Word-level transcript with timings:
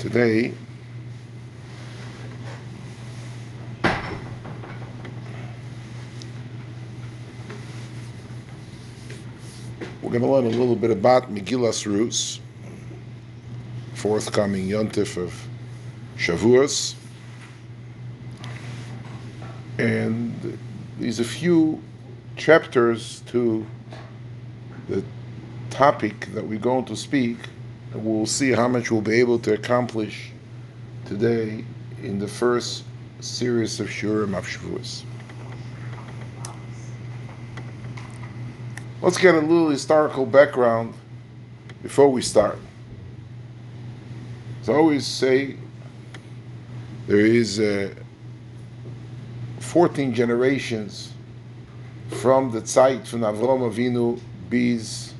Today, 0.00 0.54
we're 10.00 10.08
going 10.08 10.22
to 10.22 10.26
learn 10.26 10.46
a 10.46 10.48
little 10.48 10.74
bit 10.74 10.90
about 10.90 11.30
Megillas 11.30 11.84
Rus, 11.84 12.40
forthcoming 13.92 14.68
Yontif 14.68 15.18
of 15.18 15.34
Shavuos. 16.16 16.94
And 19.76 20.58
there's 20.98 21.20
a 21.20 21.24
few 21.24 21.82
chapters 22.38 23.20
to 23.26 23.66
the 24.88 25.04
topic 25.68 26.28
that 26.32 26.46
we're 26.46 26.58
going 26.58 26.86
to 26.86 26.96
speak, 26.96 27.36
and 27.92 28.04
we'll 28.04 28.26
see 28.26 28.52
how 28.52 28.68
much 28.68 28.90
we'll 28.90 29.00
be 29.00 29.18
able 29.18 29.38
to 29.40 29.54
accomplish 29.54 30.30
today 31.06 31.64
in 32.02 32.18
the 32.18 32.28
first 32.28 32.84
series 33.20 33.80
of 33.80 33.88
Shiurim 33.88 34.36
of 34.36 34.46
Shavuos. 34.46 35.02
Let's 39.02 39.18
get 39.18 39.34
a 39.34 39.40
little 39.40 39.70
historical 39.70 40.26
background 40.26 40.94
before 41.82 42.10
we 42.10 42.22
start. 42.22 42.58
As 44.60 44.68
I 44.68 44.74
always 44.74 45.06
say, 45.06 45.56
there 47.06 47.24
is 47.24 47.58
uh, 47.58 47.94
14 49.60 50.14
generations 50.14 51.12
from 52.08 52.50
the 52.50 52.64
Zeit 52.66 53.06
from 53.06 53.20
Avram 53.20 53.60
Avinu 53.70 54.20
bis 54.48 55.14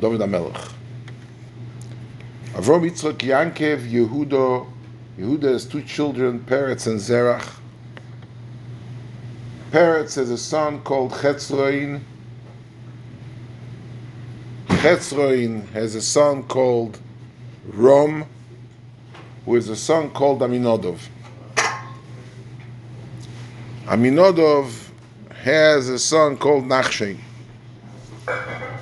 David 0.00 0.20
HaMelech. 0.20 0.75
Avram 2.66 2.82
Yitzchak 2.82 3.18
Yankev 3.18 3.88
Yehuda 3.88 4.66
Yehuda 5.16 5.52
has 5.52 5.66
two 5.66 5.82
children, 5.82 6.40
Peretz 6.40 6.88
and 6.88 6.98
Zerach. 6.98 7.48
Peretz 9.70 10.16
has 10.16 10.30
a 10.30 10.36
son 10.36 10.80
called 10.80 11.12
Chetzroin. 11.12 12.00
Chetzroin 14.66 15.68
has 15.68 15.94
a 15.94 16.02
son 16.02 16.42
called 16.42 16.98
Rom, 17.68 18.26
who 19.44 19.54
has 19.54 19.68
a 19.68 19.76
son 19.76 20.10
called 20.10 20.40
Aminodov. 20.40 20.98
Aminodov 23.84 24.88
has 25.44 25.88
a 25.88 26.00
son 26.00 26.36
called 26.36 26.64
Nachshen. 26.64 27.18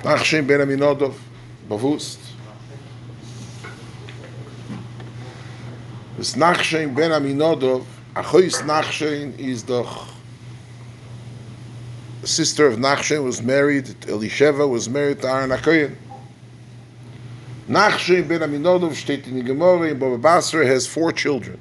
Nachshen 0.01 0.47
ben 0.47 0.61
Aminodov, 0.61 1.13
bewusst. 1.69 2.24
This 6.25 6.33
Nachshen 6.33 6.95
ben 6.95 7.11
Aminodov, 7.11 7.85
Achois 8.15 8.63
Nachshen 8.63 9.37
is 9.37 9.63
the 9.63 9.87
sister 12.23 12.65
of 12.65 12.79
Nachshen, 12.79 13.23
was 13.23 13.43
married, 13.43 13.85
Elisheva 13.85 14.67
was 14.67 14.89
married 14.89 15.21
to 15.21 15.27
Aaron 15.29 15.51
HaKoyen. 15.51 15.95
Nachshen 17.69 18.27
ben 18.27 18.39
Aminodov, 18.39 18.93
steht 18.93 19.27
in 19.27 19.35
the 19.35 19.43
Gemara, 19.43 19.89
in 19.89 19.99
Baba 19.99 20.17
Basra, 20.17 20.65
has 20.65 20.87
four 20.87 21.11
children. 21.11 21.59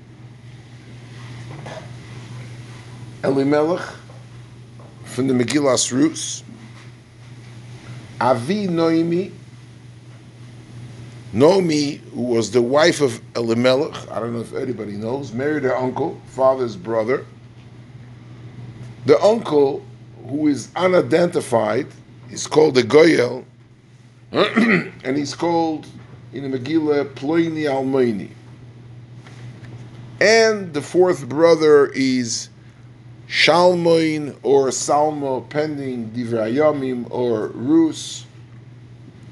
Elimelech, 3.22 3.86
from 5.04 5.28
the 5.28 5.34
Megillas 5.34 5.92
Rus, 5.92 6.42
Avi 8.18 8.66
Noemi, 8.66 9.30
Noemi, 11.34 11.96
who 12.14 12.22
was 12.22 12.52
the 12.52 12.62
wife 12.62 13.00
of 13.00 13.20
Elimelech, 13.34 14.08
I 14.08 14.20
don't 14.20 14.34
know 14.34 14.40
if 14.40 14.54
anybody 14.54 14.92
knows, 14.92 15.32
married 15.32 15.64
her 15.64 15.76
uncle, 15.76 16.20
father's 16.26 16.76
brother. 16.76 17.26
The 19.06 19.20
uncle, 19.20 19.84
who 20.28 20.46
is 20.46 20.70
unidentified, 20.76 21.88
is 22.30 22.46
called 22.46 22.76
the 22.76 22.84
Goyel, 22.84 23.44
and 24.32 25.16
he's 25.16 25.34
called 25.34 25.88
in 26.32 26.48
the 26.48 26.56
Megillah 26.56 27.12
Ploini 27.14 27.64
Almoini. 27.64 28.30
And 30.20 30.72
the 30.72 30.82
fourth 30.82 31.28
brother 31.28 31.86
is 31.86 32.48
Shalmoin 33.28 34.36
or 34.44 34.70
Salmo, 34.70 35.40
pending 35.40 36.10
Divrayamim 36.10 37.10
or 37.10 37.48
Rus, 37.48 38.24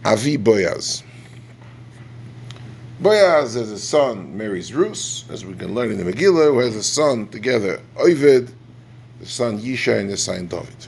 Avi 0.05 0.37
Boyaz. 0.37 1.05
Boyaz 3.03 3.57
has 3.57 3.73
a 3.73 3.79
son, 3.81 4.37
marries 4.37 4.73
Rus, 4.73 5.25
as 5.29 5.45
we 5.45 5.55
can 5.55 5.75
learn 5.75 5.91
in 5.91 5.99
the 5.99 6.05
Megillah, 6.05 6.53
who 6.53 6.61
has 6.61 6.77
a 6.77 6.85
son 6.85 7.27
together, 7.27 7.81
Ovid, 7.97 8.49
the 9.19 9.27
son 9.27 9.59
Yishai, 9.59 9.99
and 9.99 10.11
the 10.11 10.17
son 10.17 10.47
David. 10.47 10.87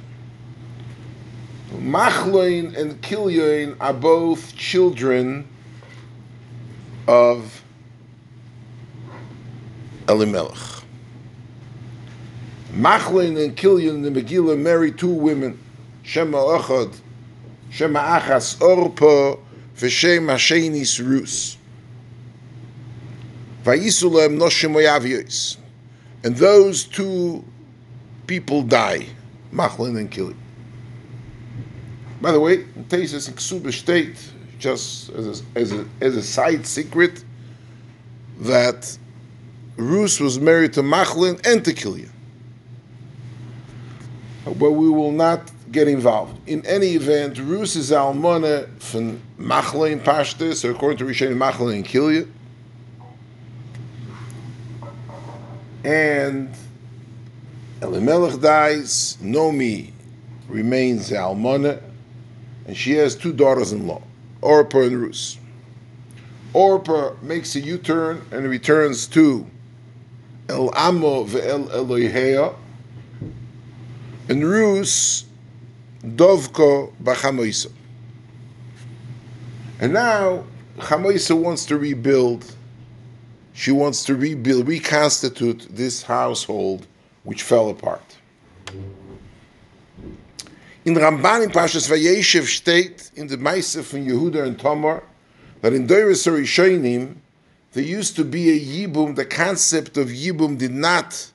Machloin 1.73 2.77
and 2.77 3.03
Kilyoin 3.03 3.77
are 3.81 3.93
both 3.93 4.55
children 4.55 5.49
of 7.09 7.65
Elimelech. 10.09 10.85
Machlin 12.75 13.45
and 13.45 13.57
Kilyon 13.57 13.89
in 13.89 14.03
the 14.03 14.23
Megillah 14.23 14.57
marry 14.57 14.93
two 14.93 15.09
women, 15.09 15.59
Shema 16.05 16.39
Achad, 16.39 16.95
Shema 17.71 18.21
Achas 18.21 18.57
Orpo, 18.59 19.41
V'Shem 19.77 20.27
Hashenis 20.27 21.05
Rus. 21.05 21.57
And 26.23 26.37
those 26.37 26.85
two 26.85 27.45
people 28.27 28.63
die, 28.63 29.07
Machlin 29.53 29.99
and 29.99 30.11
Kilyon. 30.11 30.37
By 32.21 32.33
the 32.33 32.41
way, 32.41 32.55
in 32.55 32.85
Tesis 32.89 33.29
and 33.29 33.37
Ksuba 33.37 33.73
state, 33.73 34.17
just 34.59 35.11
as 35.11 35.43
a, 35.43 35.59
as, 35.59 35.73
a, 35.73 35.87
as 36.01 36.17
a 36.17 36.23
side 36.23 36.67
secret, 36.67 37.23
that 38.41 38.97
Rus 39.77 40.21
was 40.21 40.39
married 40.39 40.73
to 40.75 40.83
Machlin 40.83 41.45
and 41.47 41.65
to 41.65 41.73
Kilyon 41.73 42.11
but 44.45 44.73
we 44.73 44.89
will 44.89 45.13
not 45.13 45.51
get 45.73 45.89
involved. 45.89 46.39
In 46.49 46.65
any 46.67 46.89
event, 46.89 47.39
Rus 47.39 47.77
is 47.77 47.93
Almona 47.93 48.67
from 48.79 49.21
Machlin 49.39 50.01
Pashta, 50.01 50.55
so 50.55 50.71
according 50.71 50.99
to 50.99 51.05
Rishon 51.05 51.35
Machlin 51.37 51.77
and 51.77 51.85
Kilya. 51.85 52.29
And 55.85 56.51
Elimelech 57.83 58.41
dies, 58.41 59.19
Nomi 59.21 59.93
remains 60.49 61.13
Almona, 61.13 61.81
and 62.67 62.75
she 62.77 62.93
has 62.93 63.15
two 63.15 63.33
daughters-in-law, 63.33 64.03
Orpa 64.41 64.87
and 64.87 65.03
Rus. 65.03 65.39
Orpa 66.55 67.21
makes 67.23 67.55
a 67.57 67.61
U-turn 67.61 68.23
and 68.31 68.49
returns 68.49 69.07
to 69.09 69.47
El 70.49 70.75
Amo 70.75 71.25
ve'el 71.25 71.69
Elohea, 71.69 72.55
and 74.29 74.49
Rus 74.49 75.25
Dovko 76.03 76.93
Bachamoisa. 77.03 77.71
And 79.81 79.93
now 79.93 80.45
Chamoisa 80.79 81.37
wants 81.37 81.67
to 81.67 81.77
rebuild. 81.77 82.55
She 83.55 83.71
wants 83.71 84.05
to 84.05 84.17
rebuild, 84.17 84.67
reconstitute 84.67 85.69
this 85.71 86.03
household 86.03 86.87
which 87.23 87.43
fell 87.45 87.71
apart. 87.71 88.19
In 90.85 90.95
Ramban 90.95 91.45
in 91.45 91.51
Pashas 91.51 91.89
Vayeshev 91.89 92.45
state 92.45 93.11
in 93.15 93.29
the 93.29 93.39
Maisa 93.39 93.83
from 93.83 94.07
Yehuda 94.07 94.45
and 94.45 94.59
Tamar 94.59 95.03
that 95.63 95.73
in 95.73 95.87
Doiris 95.87 96.27
Rishonim 96.31 97.15
there 97.73 97.85
used 97.85 98.17
to 98.17 98.25
be 98.25 98.51
a 98.51 98.61
Yibum. 98.61 99.17
The 99.17 99.25
concept 99.25 99.97
of 99.97 100.09
Yibum 100.09 100.59
did 100.59 100.73
not 100.73 101.31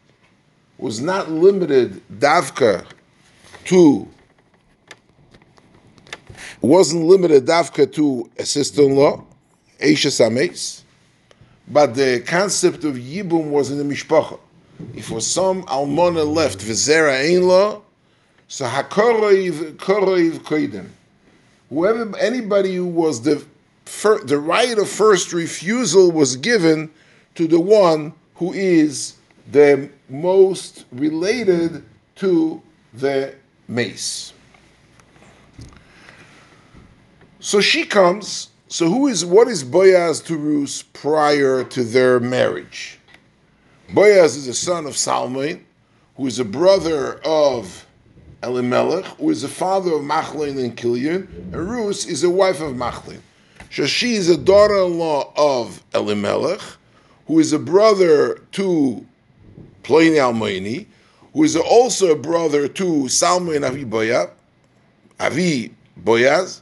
was 0.77 1.01
not 1.01 1.31
limited 1.31 2.01
davka 2.19 2.85
to 3.65 4.07
wasn't 6.61 7.05
limited 7.05 7.45
davka 7.45 7.91
to 7.93 8.29
a 8.37 8.45
sister-in-law, 8.45 9.23
Eisha 9.81 10.11
Sames, 10.11 10.83
but 11.69 11.95
the 11.95 12.23
concept 12.25 12.83
of 12.83 12.95
Yibum 12.95 13.49
was 13.49 13.71
in 13.71 13.77
the 13.77 13.83
Mishpacha. 13.83 14.39
If 14.95 15.11
was 15.11 15.27
some 15.27 15.63
Almona 15.67 16.23
left, 16.23 16.59
Vizera 16.59 17.13
Ein 17.13 17.81
so 18.47 18.65
Hakoroiv 18.65 19.75
Koroiv 19.75 20.39
Koidim. 20.39 20.87
Whoever, 21.69 22.17
anybody 22.17 22.75
who 22.75 22.87
was 22.87 23.21
the, 23.21 23.45
fir, 23.85 24.23
the 24.23 24.39
right 24.39 24.75
of 24.77 24.89
first 24.89 25.33
refusal 25.33 26.11
was 26.11 26.35
given 26.35 26.89
to 27.35 27.47
the 27.47 27.59
one 27.59 28.13
who 28.35 28.53
is 28.53 29.15
the 29.51 29.89
most 30.09 30.85
related 30.91 31.83
to 32.15 32.61
the 32.93 33.35
mace. 33.67 34.33
So 37.39 37.61
she 37.61 37.85
comes 37.85 38.49
So 38.71 38.87
who 38.87 39.07
is 39.07 39.25
what 39.25 39.47
is 39.47 39.63
Boaz 39.63 40.21
to 40.21 40.37
Ruth 40.37 40.83
prior 40.93 41.63
to 41.63 41.83
their 41.83 42.19
marriage? 42.19 42.99
Boaz 43.91 44.35
is 44.35 44.47
a 44.47 44.53
son 44.53 44.85
of 44.85 44.95
Salmon, 44.95 45.65
who 46.15 46.27
is 46.27 46.37
a 46.37 46.45
brother 46.45 47.19
of 47.25 47.87
Elimelech, 48.43 49.05
who 49.05 49.31
is 49.31 49.41
the 49.41 49.47
father 49.47 49.93
of 49.93 50.01
Machlin 50.03 50.63
and 50.63 50.77
Kilian, 50.77 51.27
and 51.51 51.67
Ruth 51.67 52.07
is 52.07 52.23
a 52.23 52.29
wife 52.29 52.61
of 52.61 52.75
Machlin. 52.75 53.21
So 53.71 53.87
she 53.87 54.13
is 54.13 54.29
a 54.29 54.37
daughter-in-law 54.37 55.33
of 55.35 55.83
Elimelech, 55.95 56.61
who 57.25 57.39
is 57.39 57.53
a 57.53 57.59
brother 57.59 58.35
to 58.51 59.03
Ploini 59.81 60.17
Almoini, 60.17 60.85
who 61.33 61.43
is 61.43 61.55
also 61.55 62.11
a 62.11 62.15
brother 62.15 62.67
to 62.67 63.09
Salmon 63.09 63.63
Avi 63.63 63.83
Boyaz, 63.83 64.29
Avi 65.19 65.73
Boyaz, 66.03 66.61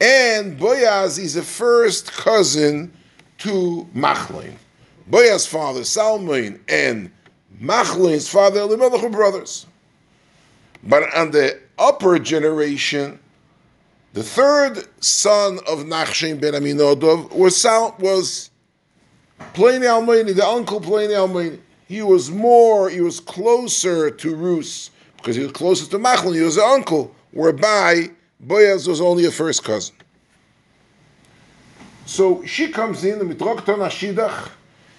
and 0.00 0.58
Boyaz 0.58 1.18
is 1.18 1.36
a 1.36 1.42
first 1.42 2.12
cousin 2.12 2.92
to 3.38 3.86
Machlin. 3.94 4.54
Boyaz's 5.10 5.46
father, 5.46 5.84
Salmon, 5.84 6.62
and 6.68 7.10
Machlin's 7.60 8.28
father, 8.28 8.60
Elimelech, 8.60 9.02
were 9.02 9.08
brothers. 9.08 9.66
But 10.84 11.14
on 11.14 11.30
the 11.30 11.58
upper 11.78 12.18
generation, 12.18 13.18
the 14.12 14.22
third 14.22 14.84
son 15.02 15.58
of 15.68 15.80
Nachshon 15.80 16.40
ben 16.40 16.54
Aminodov 16.54 17.32
was 17.32 17.64
was 17.98 18.50
Ploini 19.54 19.86
Almani, 19.86 20.32
the 20.32 20.46
uncle 20.46 20.80
Ploini 20.80 21.16
Almani. 21.16 21.58
He 21.86 22.02
was 22.02 22.30
more, 22.30 22.90
he 22.90 23.00
was 23.00 23.18
closer 23.18 24.10
to 24.10 24.34
Rus 24.34 24.90
because 25.16 25.36
he 25.36 25.42
was 25.42 25.52
closer 25.52 25.90
to 25.90 25.98
Machlin. 25.98 26.34
He 26.34 26.42
was 26.42 26.56
the 26.56 26.64
uncle, 26.64 27.14
whereby 27.32 28.10
Boaz 28.40 28.86
was 28.86 29.00
only 29.00 29.24
a 29.24 29.30
first 29.30 29.64
cousin. 29.64 29.94
So 32.06 32.44
she 32.44 32.68
comes 32.68 33.04
in, 33.04 33.18
the 33.18 33.24
Mitrokton 33.24 33.78
Ashidach. 33.78 34.50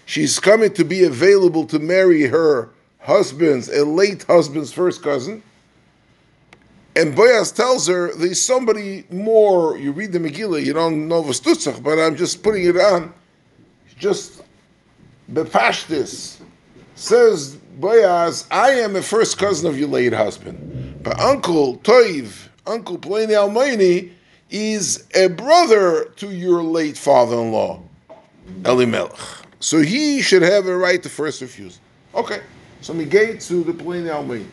She's 0.06 0.40
coming 0.40 0.74
to 0.74 0.84
be 0.84 1.04
available 1.04 1.66
to 1.68 1.80
marry 1.80 2.24
her 2.24 2.70
husband's, 3.00 3.70
a 3.70 3.86
late 3.86 4.24
husband's 4.24 4.72
first 4.74 5.02
cousin. 5.02 5.42
And 6.96 7.16
Boaz 7.16 7.52
tells 7.52 7.88
her 7.88 8.14
there's 8.16 8.42
somebody 8.42 9.06
more. 9.10 9.78
You 9.78 9.92
read 9.92 10.12
the 10.12 10.20
Megillah, 10.20 10.66
you 10.66 10.74
don't 10.74 11.08
know 11.08 11.24
Vastutzach, 11.24 11.82
but 11.82 11.98
I'm 11.98 12.16
just 12.16 12.44
putting 12.44 12.66
it 12.66 12.76
on. 12.76 13.14
Just 13.98 14.44
bepashtis. 15.32 16.42
Says 16.96 17.56
Boaz, 17.80 18.46
I 18.52 18.72
am 18.72 18.96
a 18.96 19.02
first 19.02 19.38
cousin 19.38 19.70
of 19.70 19.80
your 19.80 19.88
late 19.88 20.14
husband. 20.14 21.02
But 21.02 21.20
Uncle 21.20 21.78
Toiv, 21.78 22.49
Uncle 22.70 22.98
Ploini 22.98 23.32
Almaini, 23.32 24.12
is 24.50 25.08
a 25.16 25.28
brother 25.28 26.06
to 26.16 26.32
your 26.32 26.64
late 26.64 26.98
father-in-law, 26.98 27.82
Elimelech. 28.66 29.16
So 29.60 29.82
he 29.82 30.22
should 30.22 30.42
have 30.42 30.68
a 30.68 30.76
right 30.76 31.02
to 31.04 31.10
first 31.10 31.42
refusal. 31.42 31.82
Okay. 32.16 32.42
So 32.82 32.94
we 32.94 33.06
get 33.06 33.42
to 33.42 33.64
the 33.64 33.74
Ploini 33.74 34.10
Almaini. 34.10 34.48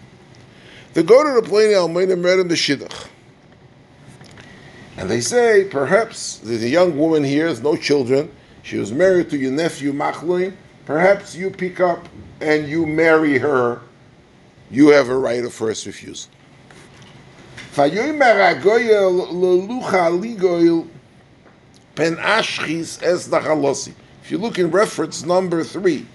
They 0.94 1.02
go 1.02 1.22
to 1.22 1.40
the 1.40 1.48
Ploini 1.48 1.74
Almaini 1.74 2.12
and 2.14 2.24
read 2.24 2.40
him 2.40 2.48
the 2.48 2.54
Shidduch. 2.54 3.08
And 4.96 5.10
they 5.10 5.20
say, 5.20 5.64
perhaps 5.70 6.38
there's 6.38 6.62
a 6.62 6.68
young 6.68 6.98
woman 6.98 7.22
here, 7.22 7.46
has 7.46 7.62
no 7.62 7.76
children. 7.76 8.30
She 8.62 8.78
was 8.78 8.92
married 8.92 9.30
to 9.30 9.36
your 9.36 9.52
nephew 9.52 9.92
Machlin. 9.92 10.54
Perhaps 10.86 11.36
you 11.36 11.50
pick 11.50 11.80
up 11.80 12.08
and 12.40 12.66
you 12.66 12.86
marry 12.86 13.38
her. 13.38 13.80
You 14.70 14.88
have 14.88 15.08
a 15.08 15.16
right 15.16 15.44
of 15.44 15.52
first 15.52 15.86
refusal. 15.86 16.30
Vayomer 17.75 18.55
agoyel 18.55 19.27
lelucha 19.31 20.09
ligoyel 20.11 20.87
pen 21.95 22.15
ashchis 22.17 23.01
es 23.01 23.27
nachalosi. 23.27 23.93
If 24.23 24.31
you 24.31 24.37
look 24.37 24.59
in 24.59 24.71
reference 24.71 25.25
number 25.25 25.63
three, 25.63 26.05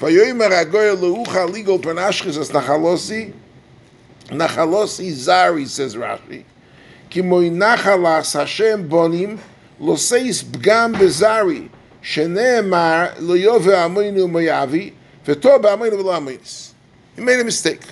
Vayomer 0.00 0.50
agoyel 0.50 0.96
lelucha 0.96 1.48
ligoyel 1.48 1.82
pen 1.82 1.96
ashchis 1.96 2.38
es 2.38 2.50
nachalosi. 2.50 3.32
Nachalosi 4.26 5.12
zari 5.12 5.66
says 5.66 5.96
Rashi. 5.96 6.44
Kimoy 7.10 7.50
nachalas 7.50 8.38
Hashem 8.38 8.88
bonim 8.88 9.38
lo 9.78 9.96
seis 9.96 10.42
bgam 10.42 10.94
bezari. 10.94 11.70
שנאמר 12.04 13.06
לא 13.18 13.36
יובא 13.36 13.84
עמנו 13.84 14.28
מויאבי 14.28 14.90
וטוב 15.26 15.62
בעמנו 15.62 15.98
ולא 15.98 16.16
עמינס. 16.16 16.74
He 17.16 17.20
made 17.20 17.40
a 17.40 17.44
mistake. 17.44 17.82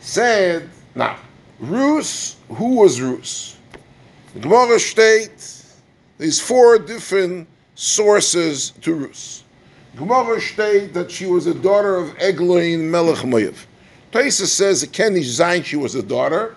He 0.00 0.06
said, 0.06 0.68
now, 0.94 1.16
Rus, 1.63 2.35
who 2.49 2.75
was 2.75 2.99
Rus? 2.99 3.55
Gemara 4.41 4.79
states 4.79 5.79
there's 6.17 6.37
four 6.37 6.77
different 6.77 7.47
sources 7.75 8.71
to 8.81 8.93
Rus. 8.93 9.45
Gemara 9.95 10.41
states 10.41 10.93
that 10.93 11.09
she 11.09 11.25
was 11.25 11.47
a 11.47 11.53
daughter 11.53 11.95
of 11.95 12.09
Egloin 12.17 12.89
Melech 12.89 13.19
Moyev. 13.19 13.65
Taisa 14.11 14.45
says 14.45 14.83
Kenish 14.83 15.23
Zain 15.23 15.63
she 15.63 15.77
was 15.77 15.95
a 15.95 16.03
daughter. 16.03 16.55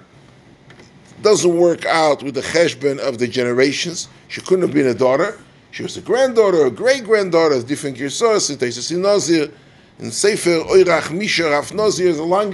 Doesn't 1.22 1.56
work 1.56 1.86
out 1.86 2.24
with 2.24 2.34
the 2.34 2.42
cheshbon 2.42 2.98
of 2.98 3.18
the 3.18 3.28
generations. 3.28 4.08
She 4.26 4.40
couldn't 4.40 4.62
have 4.62 4.74
been 4.74 4.88
a 4.88 4.94
daughter. 4.94 5.38
She 5.70 5.84
was 5.84 5.96
a 5.96 6.00
granddaughter, 6.00 6.66
a 6.66 6.70
great 6.70 7.04
granddaughter, 7.04 7.62
different 7.62 7.96
Girsos, 7.96 8.50
in 8.50 8.56
Taisa 8.56 8.80
Sinozir, 8.80 9.52
in 10.00 10.10
Sefer 10.10 10.64
Oirach 10.64 11.12
Misha 11.12 11.44
Raf 11.44 11.70
Nozir, 11.70 12.06
is 12.06 12.18
a 12.18 12.24
long 12.24 12.52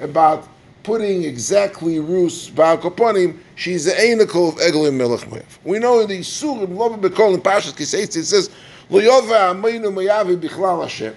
about 0.00 0.48
putting 0.82 1.24
exactly 1.24 1.98
Rus 1.98 2.50
Ba'akoponim, 2.50 3.38
she's 3.54 3.84
the 3.84 3.92
Einakol 3.92 4.48
of 4.50 4.54
Eglim 4.56 4.94
Melech. 4.94 5.44
We 5.64 5.78
know 5.78 6.00
in 6.00 6.08
the 6.08 6.20
Surim, 6.20 6.76
Lova 6.76 7.00
Bekol, 7.00 7.34
in 7.34 7.40
Pashas 7.40 7.72
Kiseitz, 7.72 8.16
it 8.16 8.24
says, 8.24 8.50
Lo 8.90 9.00
Yova 9.00 9.54
Ameinu 9.54 9.92
Moavi 9.92 10.36
Bichlal 10.40 10.82
Hashem. 10.82 11.14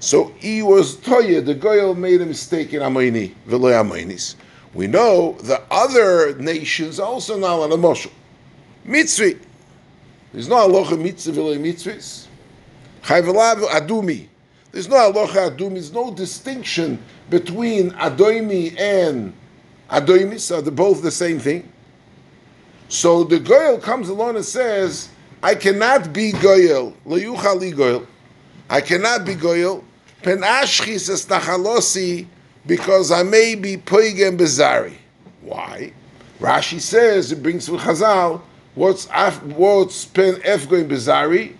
So 0.00 0.32
he 0.38 0.62
was 0.62 0.96
Toya, 0.96 1.44
the 1.44 1.54
Goyal 1.54 1.96
made 1.96 2.20
a 2.20 2.26
mistake 2.26 2.74
in 2.74 2.80
Ameini, 2.80 3.34
Velo 3.46 3.70
Ameinis. 3.70 4.34
We 4.74 4.86
know 4.86 5.32
the 5.42 5.62
other 5.70 6.36
nations 6.36 6.98
also 6.98 7.38
now 7.38 7.62
on 7.62 7.72
a 7.72 7.76
Moshe. 7.76 8.10
Mitzvi. 8.86 9.38
There's 10.32 10.48
no 10.48 10.66
Aloha 10.66 10.96
Mitzvah 10.96 11.32
Mitzvahs. 11.32 12.26
Chayvelav 13.02 13.62
Adumi. 13.68 14.26
There's 14.74 14.88
no 14.88 15.08
Aloha 15.08 15.50
Adumi. 15.50 15.74
There's 15.74 15.92
no 15.92 16.12
distinction 16.12 17.00
between 17.30 17.92
Adoimi 17.92 18.76
and 18.76 19.32
Adoimis, 19.88 20.40
so 20.40 20.60
they're 20.60 20.72
both 20.72 21.00
the 21.00 21.12
same 21.12 21.38
thing. 21.38 21.70
So 22.88 23.22
the 23.22 23.38
Goyal 23.38 23.80
comes 23.80 24.08
along 24.08 24.34
and 24.34 24.44
says, 24.44 25.10
I 25.44 25.54
cannot 25.54 26.12
be 26.12 26.32
Goyal, 26.32 26.92
Leyucha 27.06 27.56
li 27.56 27.70
Goyal. 27.70 28.04
I 28.68 28.80
cannot 28.80 29.24
be 29.24 29.36
Goyal, 29.36 29.84
Pen 30.24 30.38
Ashchis 30.38 31.08
es 31.08 31.24
Nachalosi, 31.26 32.26
because 32.66 33.12
I 33.12 33.22
may 33.22 33.54
be 33.54 33.76
Poigem 33.76 34.36
Bezari. 34.36 34.96
Why? 35.42 35.92
Rashi 36.40 36.80
says, 36.80 37.30
it 37.30 37.44
brings 37.44 37.68
from 37.68 37.78
Chazal, 37.78 38.40
what's, 38.74 39.06
what's 39.06 40.04
Pen 40.06 40.40
Ef 40.42 40.68
Goyim 40.68 40.88
Bezari? 40.88 41.54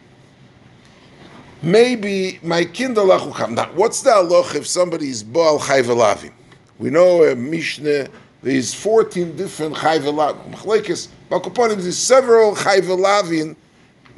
Maybe 1.64 2.38
my 2.42 2.64
kindle 2.64 3.06
Now, 3.06 3.70
what's 3.74 4.02
the 4.02 4.10
halach 4.10 4.54
if 4.54 4.66
somebody 4.66 5.08
is 5.08 5.22
Baal 5.22 5.58
Chayvelavim? 5.58 6.32
We 6.78 6.90
know 6.90 7.24
a 7.24 7.34
Mishnah, 7.34 8.08
there's 8.42 8.74
14 8.74 9.36
different 9.36 9.74
Chayvelavim. 9.74 10.52
Machlekes, 10.52 11.08
Bakoponim, 11.30 11.80
there's 11.80 11.98
several 11.98 12.54
Chayvelavim, 12.54 13.56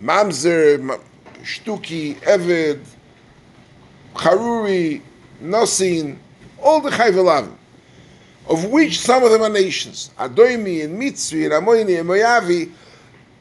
Mamzer, 0.03 1.01
Shtuki, 1.43 2.17
Eved, 2.23 2.85
Haruri, 4.15 5.01
Nosin, 5.43 6.17
all 6.61 6.81
the 6.81 6.91
Chayvelavim, 6.91 7.55
of 8.49 8.65
which 8.67 9.01
some 9.01 9.23
of 9.23 9.31
them 9.31 9.43
are 9.43 9.51
nations. 9.51 10.11
Adoimi 10.19 10.85
and 10.85 11.01
Mitzvi 11.01 11.45
and 11.45 11.53
Amoini 11.53 12.01
and 12.01 12.09
Moyavi, 12.09 12.73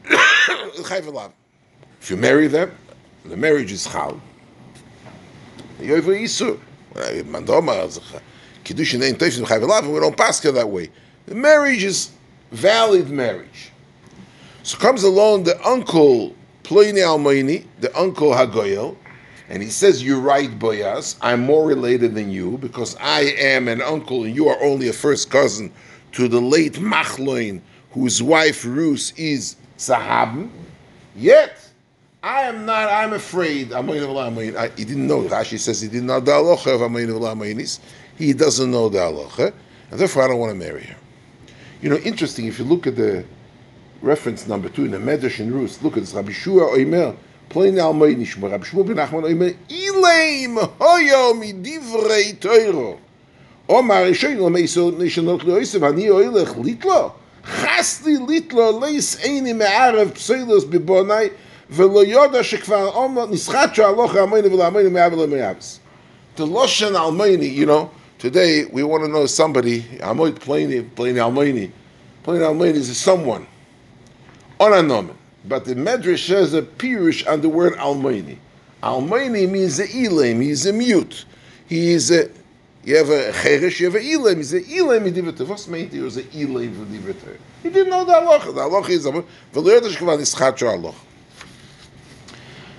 Chayvelavim. 0.83 1.31
If 2.01 2.11
you 2.11 2.17
marry 2.17 2.47
them, 2.47 2.71
the 3.27 3.37
marriage 3.37 3.71
is 3.71 3.85
chal. 3.85 4.19
Yover 5.79 6.19
Isur. 6.21 6.59
Mandoma, 6.95 7.89
Kiddushin 8.63 9.03
ain't 9.03 9.19
Teifim 9.19 9.45
Chayvelav, 9.45 9.91
we 9.91 9.99
don't 9.99 10.15
pass 10.15 10.39
that 10.39 10.69
way. 10.69 10.89
The 11.25 11.35
marriage 11.35 11.83
is 11.83 12.11
valid 12.51 13.09
marriage. 13.09 13.71
So 14.63 14.77
comes 14.77 15.03
along 15.03 15.43
the 15.43 15.61
uncle 15.67 16.35
Ploini 16.63 17.03
Almoini, 17.03 17.65
the 17.81 17.95
uncle 17.95 18.31
Hagoyel, 18.31 18.95
and 19.49 19.61
he 19.61 19.69
says, 19.69 20.03
You're 20.03 20.19
right, 20.19 20.49
Boyas, 20.49 21.17
I'm 21.21 21.41
more 21.41 21.67
related 21.67 22.15
than 22.15 22.31
you 22.31 22.57
because 22.57 22.95
I 22.99 23.35
am 23.37 23.67
an 23.67 23.81
uncle 23.81 24.23
and 24.23 24.35
you 24.35 24.47
are 24.47 24.61
only 24.63 24.87
a 24.87 24.93
first 24.93 25.29
cousin 25.29 25.71
to 26.13 26.27
the 26.27 26.41
late 26.41 26.73
Machloin, 26.73 27.61
whose 27.91 28.23
wife 28.23 28.65
Rus 28.65 29.11
is 29.11 29.57
Sahab. 29.77 30.49
Yet, 31.15 31.69
I 32.25 32.41
am 32.45 32.65
not, 32.65 32.89
I'm 32.91 33.13
afraid. 33.13 33.71
I, 33.71 33.83
he 33.83 34.83
didn't 34.83 35.05
know. 35.05 35.21
Rashi 35.21 35.59
says 35.59 35.79
he 35.79 35.87
didn't 35.87 36.07
know 36.07 36.19
the 36.19 36.31
halacha 36.31 36.73
of 36.73 37.79
He 38.17 38.33
doesn't 38.33 38.71
know 38.71 38.89
the 38.89 38.97
halacha, 38.97 39.53
and 39.91 39.99
therefore 39.99 40.23
I 40.23 40.29
don't 40.29 40.39
want 40.39 40.51
to 40.51 40.57
marry 40.57 40.85
her. 40.85 40.95
You 41.83 41.89
know, 41.91 41.97
interesting, 41.97 42.47
if 42.47 42.57
you 42.57 42.65
look 42.65 42.87
at 42.87 42.95
the 42.95 43.23
reference 44.01 44.47
number 44.47 44.69
two 44.69 44.85
in 44.85 44.91
the 44.91 44.97
Medrash 44.97 45.39
in 45.39 45.53
Rus. 45.53 45.83
Look 45.83 45.93
this. 45.93 46.15
Rabbi 46.15 46.31
Shua 46.31 46.75
Oimer, 46.75 47.15
plain 47.49 47.75
Almay 47.75 48.15
Nishma. 48.15 48.49
Rabbi 48.49 48.65
Shua 48.65 48.83
ben 48.83 48.95
Achman 48.95 49.23
Oimer, 49.23 49.55
Ileim 49.69 50.57
hoyo 50.79 51.33
midivrei 51.35 52.39
toiro. 52.39 52.99
Omar 53.69 54.03
Rishoyin 54.05 54.39
Lameiso 54.39 54.91
Nishanok 54.91 55.41
Leoisev, 55.41 55.87
Ani 55.87 56.05
Oilech 56.05 56.55
Litlo. 56.55 57.13
Chasli 57.43 58.17
Litlo 58.17 58.79
leis 58.81 59.17
eini 59.23 59.53
me'arev 59.55 60.11
pseilos 60.13 60.65
bibonai, 60.65 61.31
ולא 61.70 62.04
יודע 62.04 62.44
שכבר 62.44 62.90
עומד 62.92 63.22
נסחט 63.30 63.74
שהלוך 63.74 64.14
האמייני 64.14 64.48
ולאמייני 64.48 64.90
מעבר 64.90 65.16
למעבס. 65.26 65.80
The 66.36 66.46
Loshan 66.46 66.94
Almaini, 66.94 67.52
you 67.52 67.66
know, 67.66 67.90
today 68.18 68.64
we 68.72 68.82
want 68.82 69.04
to 69.04 69.08
know 69.08 69.26
somebody, 69.26 69.82
Amoid 70.00 70.38
Plaini, 70.38 70.88
Plaini 70.94 71.18
Almaini. 71.18 71.70
Plaini 72.24 72.42
Almaini 72.42 72.76
is 72.76 72.96
someone. 72.96 73.46
Onanomen. 74.58 75.14
But 75.44 75.64
the 75.64 75.74
Medrash 75.74 76.26
says 76.26 76.54
a 76.54 76.62
pirush 76.62 77.30
on 77.30 77.40
the 77.40 77.48
word 77.48 77.74
Almaini. 77.74 78.38
Almaini 78.82 79.50
means 79.50 79.78
a 79.80 79.84
Elam, 79.84 80.40
he's 80.40 80.66
a 80.66 80.72
mute. 80.72 81.24
He 81.68 81.92
is 81.92 82.10
a, 82.10 82.30
you 82.84 82.96
have 82.96 83.10
a 83.10 83.32
Cheresh, 83.32 83.80
you 83.80 83.90
have 83.90 83.96
a 83.96 84.12
Elam, 84.12 84.36
he's 84.36 84.54
a 84.54 84.58
Elam 84.58 85.04
Midivata. 85.04 85.46
What's 85.46 85.68
meant 85.68 85.92
he 85.92 86.00
was 86.00 86.16
a 86.16 86.24
Elam 86.34 86.74
Midivata? 86.74 87.36
He 87.62 87.70
didn't 87.70 87.90
know 87.90 88.04
the 88.04 88.12
halacha. 88.12 88.54
The 88.54 88.60
halacha 88.62 88.90
is, 88.90 89.06
V'lo 89.06 89.24
yodash 89.54 89.96
kvan 89.96 90.18
ischat 90.20 90.58
halacha. 90.58 90.94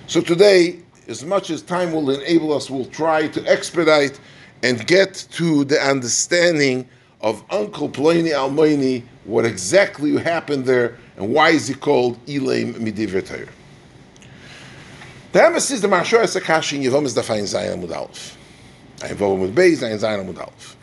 So 0.07 0.21
today, 0.21 0.79
as 1.09 1.25
much 1.25 1.49
as 1.49 1.61
time 1.61 1.91
will 1.91 2.09
enable 2.09 2.53
us, 2.53 2.69
we'll 2.69 2.85
try 2.85 3.27
to 3.27 3.45
expedite 3.45 4.17
and 4.63 4.87
get 4.87 5.27
to 5.31 5.65
the 5.65 5.81
understanding 5.81 6.87
of 7.19 7.43
Uncle 7.49 7.89
Ploini 7.89 8.31
Almaini, 8.31 9.03
what 9.25 9.43
exactly 9.43 10.15
happened 10.17 10.65
there, 10.65 10.97
and 11.17 11.33
why 11.33 11.49
is 11.49 11.67
he 11.67 11.73
called 11.73 12.25
Elaim 12.25 12.75
Midivir 12.75 13.49
The 15.33 15.39
Emes 15.39 15.71
is 15.71 15.81
the 15.81 15.89
Marshor 15.89 16.23
Esakash 16.23 16.71
in 16.71 16.89
Yevom 16.89 17.03
is 17.03 17.13
the 17.13 17.21
Zayin 17.21 17.75
Amud 17.75 17.93
Aleph. 17.93 18.37
I 19.03 19.09
involve 19.09 19.41
with 19.41 19.53
Beis, 19.53 19.79
Zayin 19.79 19.99
Zayin 19.99 20.25
Amud 20.25 20.39
Aleph. 20.39 20.77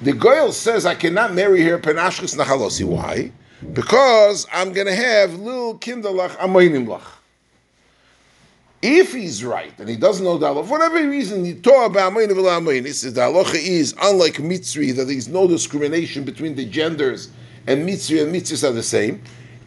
The 0.00 0.12
Goyal 0.12 0.52
says, 0.52 0.86
I 0.86 0.94
cannot 0.94 1.34
marry 1.34 1.62
her 1.64 1.78
Penashkis 1.78 2.34
Nachalosi. 2.34 2.86
Why? 2.86 3.30
Because 3.74 4.46
I'm 4.50 4.72
going 4.72 4.86
to 4.86 4.94
have 4.94 5.34
little 5.34 5.76
kinderlach 5.76 6.30
Amoinim 6.38 6.86
lach. 6.86 7.02
If 8.82 9.12
he's 9.12 9.44
right 9.44 9.78
and 9.78 9.88
he 9.88 9.96
doesn't 9.96 10.24
know 10.24 10.38
the 10.38 10.54
for 10.54 10.62
whatever 10.64 11.06
reason, 11.06 11.44
he 11.44 11.54
taught 11.54 11.86
about 11.86 12.12
Amoyin 12.12 12.28
Amoyin, 12.28 12.86
he 12.86 12.92
says 12.92 13.12
the 13.12 13.20
halacha 13.20 13.56
is 13.56 13.94
unlike 14.00 14.34
Mitzri, 14.34 14.96
that 14.96 15.04
there 15.04 15.16
is 15.16 15.28
no 15.28 15.46
discrimination 15.46 16.24
between 16.24 16.54
the 16.54 16.64
genders, 16.64 17.28
and 17.66 17.86
Mitzri 17.86 18.22
and 18.22 18.34
Mitzris 18.34 18.66
are 18.66 18.72
the 18.72 18.82
same. 18.82 19.22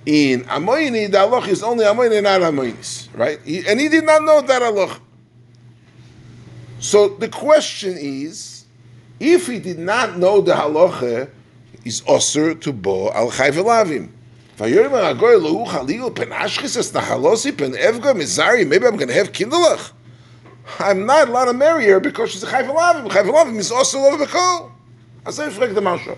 In 0.07 0.41
Amoyini, 0.45 1.11
the 1.11 1.19
halacha 1.19 1.49
is 1.49 1.61
only 1.61 1.85
Amoyin 1.85 2.13
and 2.13 2.23
not 2.23 2.41
Amoyinis, 2.41 3.07
right? 3.15 3.39
He, 3.45 3.67
and 3.67 3.79
he 3.79 3.87
did 3.87 4.03
not 4.03 4.23
know 4.23 4.41
that 4.41 4.61
halacha. 4.63 4.99
So 6.79 7.09
the 7.09 7.29
question 7.29 7.95
is, 7.97 8.65
if 9.19 9.45
he 9.45 9.59
did 9.59 9.77
not 9.77 10.17
know 10.17 10.41
the 10.41 10.53
halacha, 10.53 11.29
is 11.85 12.01
osir 12.01 12.59
to 12.61 12.73
bo 12.73 13.11
al 13.11 13.29
chayvelavim. 13.29 14.09
Maybe 14.55 14.77
I'm 14.77 14.91
going 14.91 15.17
to 19.07 19.13
have 19.13 19.31
kindlech. 19.31 19.91
I'm 20.79 21.07
not 21.07 21.27
allowed 21.27 21.45
to 21.45 21.53
marry 21.53 21.87
her 21.87 21.99
because 21.99 22.31
she's 22.31 22.43
a 22.43 22.47
chayvelavim. 22.47 23.09
Chayvelavim 23.09 23.57
is 23.57 23.71
also 23.71 23.97
over 23.99 24.23
bekol. 24.23 24.71
As 25.25 25.39
I 25.39 25.49
frag 25.49 25.73
the 25.73 25.81
marsha. 25.81 26.15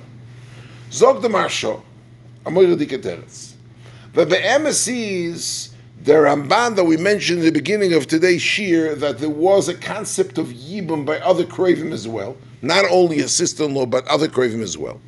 Zog 0.91 1.21
the 1.21 1.29
marsha. 1.29 1.81
Amoy 2.45 2.75
Redik 2.75 2.89
Eteretz. 2.89 3.53
The 4.13 4.25
be'emes 4.25 4.85
is 4.89 5.69
the 6.03 6.13
Ramban 6.13 6.75
that 6.75 6.83
we 6.83 6.97
mentioned 6.97 7.39
in 7.39 7.45
the 7.45 7.51
beginning 7.51 7.93
of 7.93 8.05
today's 8.05 8.41
shir 8.41 8.95
that 8.95 9.19
there 9.19 9.29
was 9.29 9.69
a 9.69 9.73
concept 9.73 10.37
of 10.37 10.47
yibum 10.47 11.05
by 11.05 11.19
other 11.19 11.45
kravim 11.45 11.93
as 11.93 12.05
well. 12.05 12.35
Not 12.61 12.83
only 12.91 13.21
a 13.21 13.29
sister-in-law, 13.29 13.85
but 13.85 14.05
other 14.07 14.27
kravim 14.27 14.61
as 14.61 14.77
well. 14.77 14.99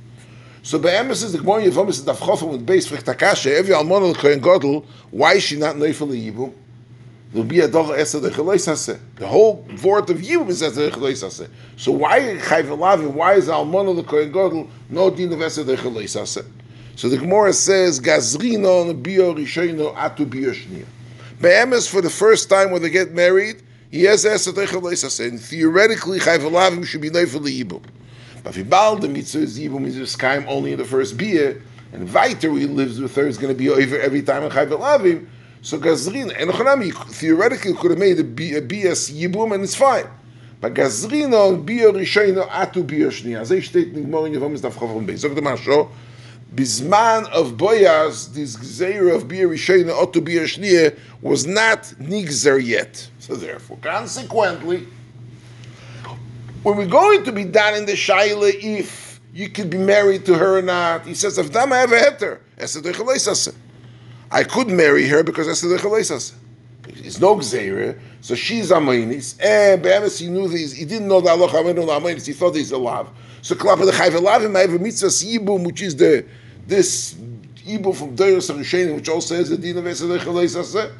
So 0.67 0.77
be'emes 0.77 1.23
is 1.23 1.31
the 1.31 1.37
Gemara 1.37 1.61
Yevom 1.61 1.87
is 1.87 2.03
the 2.03 2.11
Dafchofim 2.11 2.51
with 2.51 2.65
base 2.65 2.89
Frechtakasha, 2.89 3.57
every 3.57 3.73
Almon 3.73 4.03
of 4.03 4.17
Kohen 4.17 4.41
Godel, 4.41 4.83
why 5.11 5.35
is 5.35 5.43
she 5.43 5.55
not 5.55 5.77
Neifel 5.77 6.09
Yibum? 6.09 6.53
There'll 7.31 7.47
be 7.47 7.61
a 7.61 7.69
Doch 7.69 7.97
Esa 7.97 8.19
de 8.19 8.29
Chalois 8.29 8.99
The 9.15 9.27
whole 9.27 9.65
word 9.81 10.09
of 10.09 10.17
Yibum 10.17 10.49
is 10.49 10.61
Esa 10.61 10.89
de 10.89 10.91
Chalois 10.91 11.49
So 11.77 11.93
why 11.93 12.19
Chayv 12.19 12.65
Elavim, 12.65 13.13
why 13.13 13.35
is 13.35 13.47
Almon 13.47 13.95
the 13.95 14.03
Kohen 14.03 14.33
Godel 14.33 14.67
no 14.89 15.09
din 15.09 15.31
of 15.31 15.41
Esa 15.41 15.63
de 15.63 15.77
Chalois 15.77 16.43
So 16.97 17.07
the 17.07 17.17
Gemara 17.17 17.53
says, 17.53 18.01
Gazrino 18.01 19.01
Bio 19.01 19.35
Rishoino 19.35 19.95
Atu 19.95 20.29
Bio 20.29 20.51
Shnia. 20.51 20.85
Be'emes 21.39 21.89
for 21.89 22.01
the 22.01 22.09
first 22.09 22.49
time 22.49 22.71
when 22.71 22.81
they 22.81 22.89
get 22.89 23.13
married, 23.13 23.63
he 23.89 24.03
has 24.03 24.25
Esa 24.25 24.51
de 24.51 24.65
Chalois 24.67 25.25
And 25.25 25.39
theoretically, 25.39 26.19
Chayv 26.19 26.85
should 26.85 26.99
be 26.99 27.09
Neifel 27.09 27.47
Yibum. 27.47 27.81
But 28.47 28.51
if 28.51 28.63
he 28.63 28.63
bald 28.63 29.01
the 29.01 29.09
mitzvah 29.09 29.39
is 29.39 29.59
even 29.59 29.83
mitzvah 29.83 30.17
kaim 30.17 30.45
only 30.47 30.71
in 30.71 30.77
the 30.77 30.85
first 30.85 31.17
beer, 31.17 31.61
and 31.91 32.09
weiter 32.13 32.49
he 32.53 32.65
lives 32.65 32.97
with 32.97 33.13
her 33.17 33.27
is 33.27 33.37
going 33.37 33.53
to 33.53 33.57
be 33.57 33.67
over 33.67 33.99
every 33.99 34.21
time 34.21 34.43
in 34.43 34.49
chayv 34.49 34.69
elavim. 34.69 35.27
So 35.61 35.77
gazrin 35.77 36.33
and 36.33 36.49
Ochanami 36.49 36.93
theoretically 37.11 37.73
could 37.73 37.91
have 37.91 37.99
made 37.99 38.17
a, 38.19 38.23
B, 38.23 38.53
a 38.53 38.61
BS 38.61 39.11
yibum 39.11 39.53
and 39.53 39.65
it's 39.65 39.75
fine. 39.75 40.05
But 40.61 40.75
gazrino 40.75 41.65
bier 41.65 41.91
rishayno 41.91 42.47
atu 42.47 42.87
bier 42.87 43.09
shniya. 43.09 43.41
Zeh 43.41 43.61
steht 43.61 43.93
in 43.93 44.03
Gemara 44.03 44.23
in 44.23 44.33
Yevom 44.35 44.53
is 44.53 44.61
daf 44.61 44.75
chavon 44.75 45.05
beis. 45.05 45.17
Zog 45.17 45.35
the 45.35 45.41
masho. 45.41 45.89
Bisman 46.55 47.29
of 47.31 47.57
Boyaz, 47.57 48.33
this 48.33 48.55
gzeir 48.55 49.13
of 49.13 49.27
bier 49.27 49.49
rishayno 49.49 49.91
atu 49.91 50.23
bier 50.23 50.43
shniya 50.43 50.97
was 51.21 51.45
not 51.45 51.83
nigzer 51.99 52.65
yet. 52.65 53.09
So 53.19 53.35
therefore, 53.35 53.77
consequently, 53.81 54.87
when 56.63 56.77
we're 56.77 56.87
going 56.87 57.23
to 57.23 57.31
be 57.31 57.43
down 57.43 57.75
in 57.75 57.85
the 57.85 57.93
shaila 57.93 58.51
if 58.61 59.19
you 59.33 59.49
could 59.49 59.69
be 59.69 59.77
married 59.77 60.25
to 60.25 60.33
her 60.35 60.57
or 60.57 60.61
not, 60.61 61.05
he 61.05 61.13
says, 61.13 61.37
if 61.37 61.55
I 61.55 61.67
have 61.77 61.91
a 61.91 61.95
heter, 61.95 63.55
I 64.31 64.43
could 64.43 64.67
marry 64.69 65.07
her 65.07 65.23
because 65.23 65.47
I 65.47 65.53
said 65.53 65.71
it's 66.89 67.19
no 67.19 67.35
gzeira, 67.35 67.99
so 68.21 68.33
she's 68.33 68.71
amoinis, 68.71 69.39
and 69.43 69.83
be'emes 69.83 70.19
he 70.19 70.27
knew 70.27 70.47
these, 70.47 70.73
he 70.73 70.85
didn't 70.85 71.07
know 71.07 71.21
the 71.21 71.29
Allah 71.29 71.47
amoinis, 71.49 72.25
he 72.25 72.33
thought 72.33 72.55
he's 72.55 72.71
alive. 72.71 73.07
So 73.41 73.55
klapa 73.55 73.85
the 73.85 73.91
chayv 73.91 74.11
alavim, 74.11 74.55
I 74.55 74.61
have 74.61 74.73
a 74.73 74.79
mitzvah 74.79 75.07
yibum, 75.07 75.65
which 75.65 75.81
is 75.81 75.95
the, 75.95 76.25
this 76.65 77.13
yibum 77.65 77.95
from 77.95 78.15
Deiros 78.15 78.51
HaRishenim, 78.51 78.95
which 78.95 79.09
also 79.09 79.35
says 79.35 79.49
the 79.49 79.57
din 79.57 79.77
of 79.77 79.83
Esadech 79.85 80.19
Chaleisase, 80.19 80.91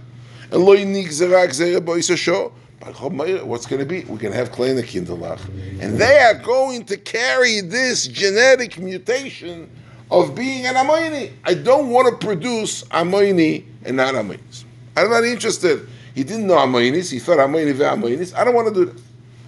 and 0.52 0.64
lo 0.64 0.76
yinik 0.76 1.08
zera 1.08 1.48
gzeira 1.48 1.80
boisa 1.80 2.16
show, 2.16 2.54
What's 2.94 3.66
going 3.66 3.80
to 3.80 3.86
be? 3.86 4.02
We're 4.02 4.18
going 4.18 4.32
to 4.32 4.38
have 4.38 4.52
kleine 4.52 4.82
kinderlach, 4.82 5.42
and 5.82 5.98
they 5.98 6.20
are 6.20 6.36
going 6.36 6.86
to 6.86 6.98
carry 6.98 7.62
this 7.62 8.08
genetic 8.08 8.78
mutation 8.80 9.70
of 10.10 10.34
being 10.36 10.66
an 10.66 10.76
amoini. 10.76 11.34
I 11.44 11.54
don't 11.54 11.90
want 11.90 12.08
to 12.08 12.26
produce 12.26 12.84
amoini 12.86 13.66
and 13.84 13.98
not 13.98 14.14
amoinis. 14.14 14.64
I'm 14.96 15.10
not 15.10 15.26
interested. 15.26 15.88
He 16.16 16.24
didn't 16.24 16.48
know 16.48 16.56
amoinis. 16.56 17.12
He 17.12 17.20
thought 17.20 17.38
amoini 17.38 17.74
ve'amoinis. 17.74 18.34
I 18.36 18.44
don't 18.44 18.56
want 18.56 18.70
to 18.70 18.74
do 18.74 18.86
that. 18.86 19.02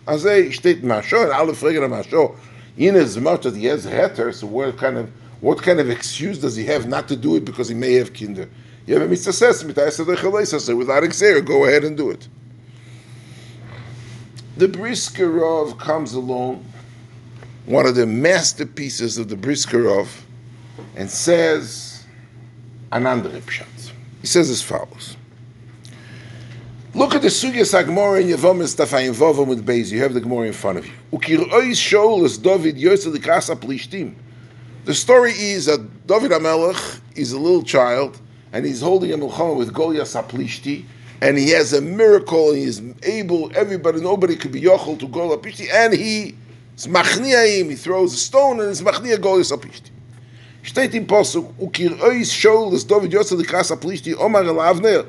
I 0.07 0.17
say 0.17 0.49
steht 0.49 0.81
masho 0.81 1.23
and 1.23 1.31
alle 1.31 1.53
fragen 1.53 1.87
masho. 1.89 2.35
In 2.77 2.95
as 2.95 3.17
much 3.17 3.45
as 3.45 3.55
he 3.55 3.65
has 3.65 3.85
heter, 3.85 4.33
so 4.33 4.47
what 4.47 4.77
kind 4.77 4.97
of 4.97 5.09
what 5.41 5.61
kind 5.61 5.79
of 5.79 5.89
excuse 5.89 6.37
does 6.39 6.55
he 6.55 6.65
have 6.65 6.87
not 6.87 7.07
to 7.07 7.15
do 7.15 7.37
it 7.37 7.45
because 7.45 7.69
he 7.69 7.75
may 7.75 7.93
have 7.93 8.13
kinder? 8.13 8.49
You 8.85 8.95
have 8.95 9.03
a 9.03 9.07
mitzvah 9.07 9.33
says 9.33 9.63
without 9.63 9.87
exer, 9.87 11.45
go 11.45 11.65
ahead 11.65 11.83
and 11.83 11.95
do 11.95 12.09
it. 12.09 12.27
The 14.59 14.67
Briskerov 14.67 15.79
comes 15.79 16.13
along, 16.13 16.65
one 17.65 17.85
of 17.85 17.95
the 17.95 18.05
masterpieces 18.05 19.17
of 19.17 19.29
the 19.29 19.37
Briskerov, 19.37 20.09
and 20.97 21.09
says 21.09 22.03
an 22.91 23.07
andere 23.07 23.39
pshat. 23.39 23.93
He 24.19 24.27
says 24.27 24.49
as 24.49 24.61
follows. 24.61 25.15
Look 26.93 27.15
at 27.15 27.21
the 27.21 27.29
Sugya 27.29 27.61
Sagmora 27.61 28.19
in 28.19 28.27
Yevomis 28.27 28.75
Tafayin 28.75 29.15
Vovim 29.15 29.47
with 29.47 29.65
Beis. 29.65 29.93
You 29.93 30.01
have 30.01 30.13
the 30.13 30.19
Gemara 30.19 30.47
in 30.47 30.53
front 30.53 30.79
of 30.79 30.85
you. 30.85 30.91
David 32.41 32.75
the 34.83 34.93
story 34.93 35.31
is 35.31 35.67
that 35.67 36.05
David 36.05 36.31
Amelech 36.31 36.99
is 37.15 37.31
a 37.31 37.39
little 37.39 37.63
child 37.63 38.19
and 38.51 38.65
he's 38.65 38.81
holding 38.81 39.13
a 39.13 39.17
milchama 39.17 39.55
with 39.55 39.73
Goliath 39.73 40.09
Saplishti 40.09 40.83
and 41.20 41.38
he 41.38 41.50
has 41.50 41.72
a 41.72 41.80
miracle, 41.80 42.50
and 42.50 42.58
he 42.58 42.64
is 42.64 42.82
able, 43.02 43.50
everybody, 43.54 44.00
nobody 44.00 44.36
could 44.36 44.52
be 44.52 44.60
yochel 44.60 44.98
to 44.98 45.08
go 45.08 45.36
lapishti, 45.36 45.68
and 45.72 45.94
he 45.94 46.34
is 46.76 46.86
machniaim, 46.86 47.70
he 47.70 47.76
throws 47.76 48.14
a 48.14 48.16
stone, 48.16 48.60
and 48.60 48.70
is 48.70 48.82
machnia 48.82 49.16
golis 49.16 49.52
apishti. 49.56 49.90
Steht 50.62 50.94
im 50.94 51.06
Posuk, 51.06 51.52
ukir 51.60 51.98
ois 52.02 52.32
shol 52.32 52.70
des 52.70 52.84
David 52.84 53.12
Yosef 53.12 53.38
de 53.38 53.44
Kras 53.44 53.70
apishti, 53.70 54.14
omar 54.18 54.42
el 54.42 54.54
Avner, 54.54 55.06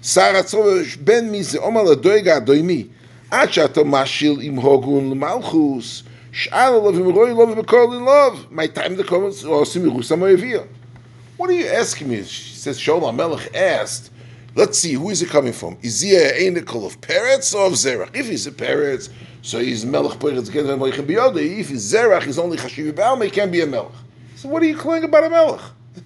Sarah 0.00 0.42
Tzovah 0.42 1.04
ben 1.04 1.30
mize, 1.30 1.56
omar 1.56 1.84
le 1.84 1.96
doiga 1.96 2.40
doimi, 2.40 2.88
עד 3.30 3.52
שאתה 3.52 3.84
משיל 3.84 4.38
עם 4.40 4.56
הוגון 4.56 5.10
למלכוס, 5.10 6.02
שאל 6.32 6.72
עליו 6.74 6.90
אם 6.90 7.10
רואי 7.10 7.30
לו 7.30 7.38
ובכל 7.38 7.88
ללוב, 7.92 8.46
מה 8.50 8.62
time 8.74 9.00
the 9.00 9.10
comments 9.10 9.46
עושים 9.46 9.84
מרוסה 9.84 10.16
מויביה. 10.16 10.60
What 11.38 11.50
are 11.50 11.52
you 11.52 11.66
asking 11.66 12.08
me? 12.08 12.24
She 12.24 12.54
says, 12.54 12.78
Shaul 12.78 13.14
Melech 13.14 13.54
asked, 13.54 14.10
let's 14.55 14.79
see, 14.79 14.93
who 14.93 15.09
is 15.09 15.21
it 15.21 15.29
coming 15.29 15.53
from? 15.53 15.77
Is 15.81 16.01
he 16.01 16.15
a 16.15 16.31
anical 16.49 16.85
of 16.85 16.99
Peretz 17.01 17.53
or 17.53 17.67
of 17.67 17.73
Zerach? 17.73 18.15
If 18.15 18.27
he's 18.27 18.47
a 18.47 18.51
Peretz, 18.51 19.09
so 19.41 19.59
he's 19.59 19.85
Melech 19.85 20.19
Peretz 20.19 20.49
Gedren 20.49 20.79
Moichem 20.79 21.05
Biyode. 21.05 21.59
If 21.59 21.69
he's 21.69 21.93
Zerach, 21.93 22.23
he's 22.23 22.39
only 22.39 22.57
Chashiv 22.57 22.93
Ba'alma, 22.93 23.25
he 23.25 23.31
can't 23.31 23.51
be 23.51 23.61
a 23.61 23.67
Melech. 23.67 23.91
So 24.35 24.49
what 24.49 24.63
are 24.63 24.65
you 24.65 24.77
claiming 24.77 25.09
about 25.09 25.25
a 25.25 25.29
Melech? 25.29 25.61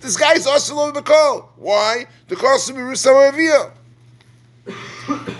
this 0.00 0.16
guy's 0.16 0.46
also 0.46 0.78
over 0.78 0.92
the 0.92 1.02
call. 1.02 1.52
Why? 1.56 2.06
The 2.28 2.36
call 2.36 2.58
to 2.58 2.72
be 2.72 2.80
Rusam 2.80 3.72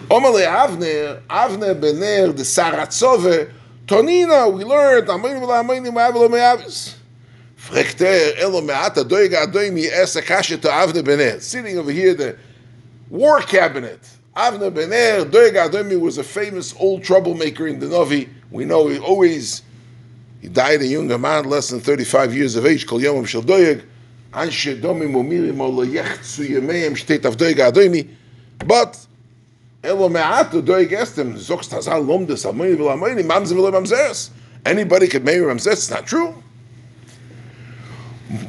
Omale 0.09 0.47
Avner, 0.47 1.21
Avner 1.23 1.75
Bener, 1.75 2.35
the 2.37 2.43
Saratzove, 2.43 3.51
Tonina, 3.87 4.53
we 4.57 4.65
learned, 4.65 5.09
Amayim 5.09 5.43
Amayim 5.43 5.87
Amayim 5.87 5.87
Amayim 5.87 5.95
Frekter 5.95 6.15
Elo 6.15 6.29
Me'ata 6.29 6.71
Sitting 7.69 8.49
over 11.79 11.91
here, 11.91 12.15
the 12.15 12.39
war 13.11 13.41
cabinet. 13.41 14.09
Avner 14.37 14.71
Bener, 14.71 15.25
Doiga 15.25 15.69
Adoimi 15.69 15.99
was 15.99 16.19
a 16.19 16.23
famous 16.23 16.77
old 16.79 17.03
troublemaker 17.03 17.67
in 17.67 17.81
the 17.81 17.89
Novi. 17.89 18.29
We 18.53 18.65
know 18.65 18.87
he 18.87 19.01
always, 19.01 19.63
he 20.41 20.47
died 20.49 20.81
a 20.83 20.87
younger 20.87 21.19
man, 21.19 21.47
less 21.47 21.71
than 21.71 21.81
35 21.81 22.37
years 22.37 22.55
of 22.55 22.67
age, 22.67 22.87
Kol 22.87 23.01
Yomam 23.01 23.27
Shel 23.27 23.43
Doig. 23.43 23.83
Anshe 24.33 24.81
Domi 24.81 25.07
Momirim 25.07 25.61
Olo 25.61 25.85
Yechtsu 25.85 26.49
Yemeim 26.49 26.93
Shteit 26.93 27.25
Av 27.25 27.37
Doiga 27.37 27.73
Adoimi. 27.73 28.09
But, 28.65 29.05
Elo 29.83 30.09
Me'ata 30.09 30.63
Doig 30.63 30.91
Estem, 30.91 31.35
Zogst 31.35 31.73
Hazal 31.73 32.07
Lomdes 32.07 32.45
Amoyni 32.45 32.77
V'la 32.77 32.95
Amoyni, 32.97 33.25
Mamze 33.25 33.55
V'la 33.55 33.73
Mamzeres. 33.73 34.31
Anybody 34.65 35.09
could 35.09 35.25
marry 35.25 35.41
Ramzes, 35.41 35.73
it's 35.73 35.91
not 35.91 36.07
true. 36.07 36.33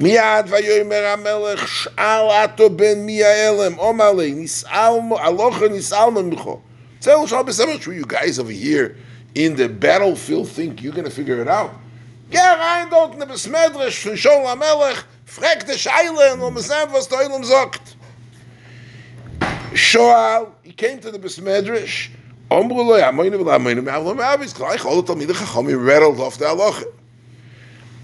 מיד 0.00 0.46
ויאמר 0.48 1.06
המלך 1.06 1.68
שאל 1.68 2.30
עתו 2.30 2.70
בן 2.70 2.98
מי 2.98 3.24
האלם, 3.24 3.78
אומר 3.78 4.12
לי, 4.12 4.32
נסעלמו, 4.32 5.20
הלוכה 5.20 5.68
נסעלמו 5.68 6.22
ממכו. 6.22 6.60
Tell 7.00 7.22
us, 7.22 7.32
I'm 7.32 7.80
sure 7.80 7.92
you 7.92 8.06
guys 8.06 8.38
over 8.38 8.50
here 8.50 8.96
in 9.34 9.56
the 9.56 9.68
battlefield 9.68 10.48
think 10.48 10.82
you're 10.82 10.94
going 10.94 11.04
to 11.04 11.10
figure 11.10 11.40
it 11.42 11.48
out. 11.48 11.70
Geh 12.30 12.38
rein 12.38 12.88
dort 12.88 13.12
in 13.12 13.20
der 13.20 13.26
Besmedrisch 13.26 14.02
von 14.02 14.16
Shaul 14.16 14.46
HaMelech, 14.46 15.04
frag 15.26 15.66
de 15.66 15.76
Scheile 15.76 16.32
und 16.32 16.42
um 16.42 16.58
sehen, 16.58 16.88
was 16.92 17.06
der 17.08 17.18
Eilum 17.18 17.44
sagt. 17.44 17.96
Shaul, 19.74 20.48
he 20.62 20.72
came 20.72 20.98
to 21.00 21.10
the 21.10 21.18
Besmedrisch, 21.18 22.10
Omru 22.50 22.86
lo, 22.86 22.94
amoyne 22.94 23.36
v'la 23.36 23.56
amoyne, 23.56 23.82
me'avlo 23.82 24.14
me'avis, 24.14 24.54
gleich, 24.54 24.84
all 24.86 25.02
the 25.02 25.12
Talmidei 25.12 25.34
Chachami 25.34 25.76
rattled 25.76 26.20
off 26.20 26.38
the 26.38 26.46
halacha. 26.46 26.84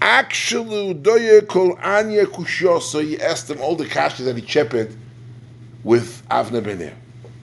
Actually, 0.00 0.94
doye 0.94 1.46
kol 1.46 1.78
anya 1.82 2.26
kushoso. 2.26 3.02
He 3.02 3.20
asked 3.20 3.50
him 3.50 3.60
all 3.60 3.76
the 3.76 3.86
kashas 3.86 4.24
that 4.24 4.36
he 4.36 4.42
chepped 4.42 4.94
with 5.84 6.22
Avner 6.30 6.60
Bener. 6.60 6.94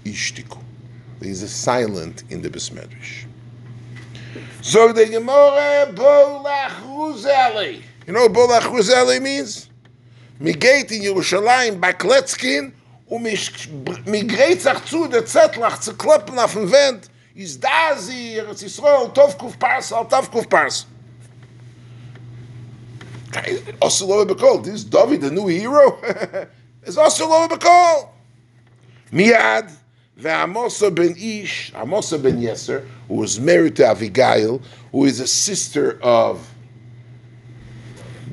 Ishtiku. 0.04 0.60
There's 1.20 1.42
a 1.42 1.48
silent 1.48 2.24
in 2.30 2.42
the 2.42 2.50
Besmedrish. 2.50 3.26
So 4.62 4.94
the 4.94 5.06
Gemara 5.06 5.92
bolach 5.94 6.82
ruzeli. 6.86 7.82
You 8.06 8.14
know 8.14 8.28
what 8.28 8.34
bolach 8.34 8.62
ruzeli 8.64 9.22
means? 9.22 9.70
Migate 10.40 10.92
in 10.92 11.02
Yerushalayim 11.02 11.80
bakletskin 11.80 12.74
umigreitzach 13.10 14.86
zu 14.86 15.08
der 15.08 15.26
Zettlach 15.26 15.80
zu 15.80 15.94
kloppen 15.94 16.38
auf 16.38 16.54
dem 16.54 16.72
Wend. 16.72 17.10
Is 17.36 17.60
da 17.60 17.96
sie, 17.98 18.38
Eretz 18.38 18.62
Yisrael, 18.62 19.10
Tovkuf 19.14 19.58
Pars, 19.58 19.92
Al 19.92 20.06
Tovkuf 20.08 20.48
Pars. 20.48 20.86
Also 23.82 24.06
Lowe 24.06 24.26
Bekol. 24.26 24.64
This 24.64 24.76
is 24.76 24.84
David, 24.84 25.22
the 25.22 25.32
new 25.32 25.48
hero, 25.48 26.00
is 26.84 26.98
also 26.98 27.28
Lowe 27.28 27.48
Bekol. 27.48 28.10
Miad, 29.12 29.72
Amosa 30.20 30.94
ben 30.94 31.16
Ish, 31.18 31.72
Amosa 31.74 32.22
ben 32.22 32.40
Yeser, 32.40 32.88
who 33.08 33.16
was 33.16 33.40
married 33.40 33.76
to 33.76 33.84
Avigail, 33.84 34.62
who 34.92 35.06
is 35.06 35.20
a 35.20 35.28
sister 35.28 36.00
of 36.02 36.50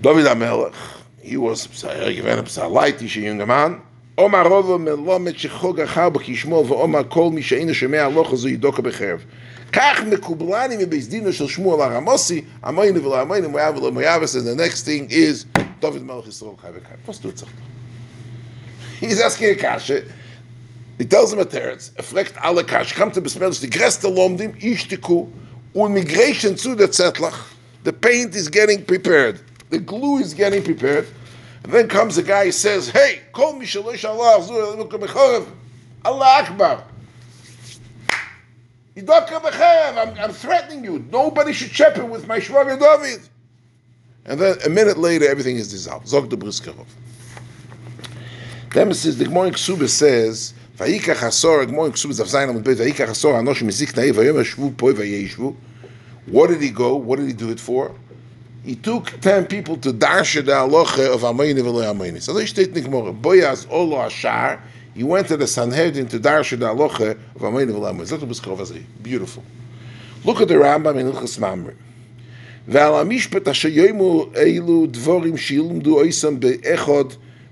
David 0.01 0.27
HaMelech. 0.27 0.75
He 1.21 1.37
was 1.37 1.67
given 1.67 2.39
him 2.39 2.45
Salaiti, 2.47 3.17
a 3.17 3.21
young 3.21 3.47
man. 3.47 3.83
Omar 4.19 4.45
Rova 4.45 4.79
מלומד 4.79 5.39
שחוג 5.39 5.81
אחר 5.81 6.09
בכשמו 6.09 6.65
ואומר 6.69 7.01
כל 7.09 7.31
מי 7.31 7.43
שאינו 7.43 7.75
שומע 7.75 8.05
הלוך 8.05 8.33
הזו 8.33 8.49
ידוקה 8.49 8.83
בחרב. 8.83 9.25
Kach 9.73 10.05
mekublani 10.05 10.77
mebezdino 10.77 11.33
shel 11.33 11.47
Shmuel 11.47 11.79
Aramosi, 11.79 12.45
amayinu 12.63 13.01
v'la 13.01 13.25
amayinu 13.25 13.51
moyav 13.51 13.79
v'la 13.79 13.93
moyavis, 13.93 14.37
and 14.37 14.47
the 14.47 14.55
next 14.57 14.83
thing 14.85 15.09
is, 15.11 15.45
David 15.81 16.03
Melech 16.03 16.25
Yisrael 16.25 16.61
Chai 16.61 16.71
V'chai. 16.73 16.97
What's 17.05 17.21
doing 17.21 17.37
something? 17.37 17.57
He's 18.99 19.21
asking 19.21 19.51
a 19.51 19.55
kasha. 19.55 20.05
He 20.99 21.05
tells 21.07 21.33
him 21.33 21.39
a 21.39 21.45
teretz, 21.45 21.97
efflect 21.99 22.35
alle 22.43 22.63
kasha, 22.65 22.95
come 22.95 23.11
to 23.13 23.23
Besmelish, 23.23 23.61
the 23.61 23.69
greste 23.69 24.13
lomdim, 24.13 24.61
ishtiku, 24.61 25.31
un 25.75 25.95
migration 25.95 26.55
to 26.57 26.75
the 26.75 26.89
tzetlach, 26.89 27.55
the 27.85 27.93
paint 27.93 28.35
is 28.35 28.49
getting 28.49 28.85
prepared, 28.85 29.41
the 29.71 29.79
glue 29.79 30.19
is 30.19 30.35
getting 30.35 30.63
prepared, 30.63 31.07
and 31.65 31.73
then 31.73 31.89
comes 31.89 32.19
a 32.19 32.23
guy, 32.23 32.45
he 32.47 32.51
says, 32.51 32.91
hey, 32.91 33.21
kol 33.33 33.55
mishalosh 33.55 34.05
Allah, 34.07 34.45
Allah 36.05 36.27
Akbar, 36.43 36.85
I'm, 38.97 40.19
I'm 40.19 40.33
threatening 40.33 40.85
you. 40.85 41.05
Nobody 41.11 41.53
should 41.53 41.71
shepherd 41.71 42.11
with 42.11 42.27
my 42.27 42.39
Shvaga 42.39 42.79
David. 42.79 43.29
And 44.27 44.41
then 44.41 44.57
a 44.65 44.69
minute 44.69 44.99
later, 44.99 45.29
everything 45.29 45.57
is 45.57 45.71
dissolved. 45.71 46.09
Zog 46.09 46.29
the 46.29 46.37
Briskerov. 46.37 46.87
Then 48.73 48.93
says, 48.95 49.19
the 49.19 49.25
Gemara 49.25 49.51
Ksuba 49.51 49.89
says, 49.89 50.55
Hasor, 50.77 51.67
Gemara 51.67 51.91
Ksuba 51.91 52.13
Zav 52.13 52.27
Zayin 52.27 52.53
Amud 52.53 52.65
Beit, 52.65 52.79
Vayikach 52.79 53.09
Hasor, 53.09 53.35
Anosh 53.35 53.63
Mizik 53.63 53.95
Na'i, 53.95 54.13
Vayom 54.13 54.37
Yashvu 54.37 54.77
Poi 54.77 54.93
Vayeshvu. 54.93 55.57
What 56.27 56.49
did 56.49 56.61
he 56.61 56.71
go? 56.71 56.95
What 56.97 57.19
did 57.19 57.27
he 57.27 57.33
do 57.33 57.51
it 57.51 57.59
for? 57.59 57.95
He 58.65 58.77
took 58.77 59.21
ten 59.21 59.47
people 59.47 59.79
to 59.79 59.93
darsha 59.93 60.45
the 60.45 60.53
halacha 60.53 61.13
of 61.13 61.23
Amayni 61.23 61.61
v'lo 61.61 61.83
Amayni. 61.93 62.23
So 62.23 62.35
they 62.35 62.47
state 62.47 62.69
in 62.69 62.75
the 62.75 62.83
Gemara, 62.83 63.13
Boyaz 63.13 63.67
Olo 63.71 64.05
Ashar, 64.05 64.63
he 64.94 65.04
went 65.04 65.28
to 65.28 65.38
the 65.38 65.48
Sanhedrin 65.48 66.08
to 66.08 66.20
darsha 66.20 66.58
the 66.58 66.68
halacha 66.68 67.12
of 67.36 67.42
Amayni 67.42 67.72
v'lo 67.72 67.92
Amayni. 67.92 68.18
Zot 68.18 68.20
B'skov 68.20 68.84
Beautiful. 69.02 69.44
Look 70.24 70.42
at 70.42 70.48
the 70.48 70.56
Rambam 70.56 71.00
in 71.00 71.12
Ilchas 71.12 71.40
Mamre. 71.40 71.76
ועל 72.68 72.94
המשפט 72.94 73.48
אשר 73.48 73.70
יאמרו 73.70 74.30
אילו 74.36 74.86
דבורים 74.92 75.38
שילמדו 75.38 76.00
אויסם 76.00 76.40
באחד 76.40 77.04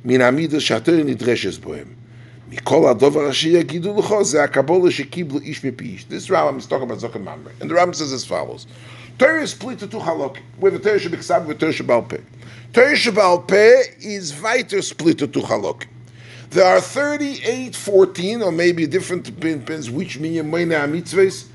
מן 0.05 0.21
המידע 0.21 0.59
שהתורה 0.59 1.03
נדרשת 1.03 1.65
בהם. 1.65 1.87
מכל 2.49 2.89
הדובר 2.89 3.29
אשר 3.29 3.49
יגידו 3.49 3.99
לך, 3.99 4.13
זה 4.21 4.43
הקבולה 4.43 4.91
שקיבלו 4.91 5.39
איש 5.39 5.65
מפי 5.65 5.85
איש. 5.85 6.05
This 6.09 6.29
Rambam 6.29 6.57
is 6.57 6.65
talking 6.65 6.83
about 6.83 6.99
Zokan 6.99 7.23
Mamre. 7.23 7.51
And 7.61 7.69
the 7.69 7.75
Rambam 7.75 7.95
says 7.95 8.11
as 8.11 8.25
follows. 8.25 8.65
Torah 9.19 9.43
is 9.43 9.51
split 9.51 9.81
into 9.81 9.87
two 9.87 9.99
halakim. 9.99 10.41
We 10.59 10.71
have 10.71 10.79
a 10.79 10.83
Torah 10.83 10.99
Shebiksav 10.99 11.41
and 11.41 11.51
a 11.51 11.55
Torah 11.55 11.71
Shebal 11.71 12.09
Peh. 12.09 12.17
Torah 12.73 12.93
Shebal 12.93 13.47
Peh 13.47 13.83
is 14.01 14.33
weiter 14.41 14.81
split 14.81 15.21
into 15.21 15.27
two 15.27 15.45
halakim. 15.45 15.87
There 16.50 16.64
are 16.64 16.80
38, 16.80 17.76
14, 17.76 18.42
or 18.42 18.50
maybe 18.50 18.86
different 18.86 19.24
depends 19.24 19.90
which 19.90 20.18
minyan 20.18 20.50
meina 20.50 20.76
mitzvahs, 20.76 21.46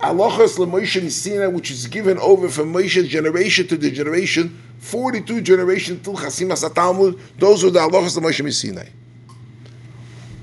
Halachas 0.00 0.56
LeMoshe 0.56 1.02
Misina, 1.02 1.52
which 1.52 1.70
is 1.70 1.86
given 1.88 2.18
over 2.18 2.48
from 2.48 2.72
Moshe's 2.72 3.08
generation 3.08 3.66
to 3.66 3.76
the 3.76 3.90
generation, 3.90 4.56
42 4.78 5.42
generation 5.42 6.00
till 6.00 6.14
Chasimas 6.16 6.72
Talmud, 6.72 7.20
those 7.38 7.64
were 7.64 7.70
the 7.70 7.80
Halachas 7.80 8.18
LeMoshe 8.18 8.44
Misina. 8.44 8.88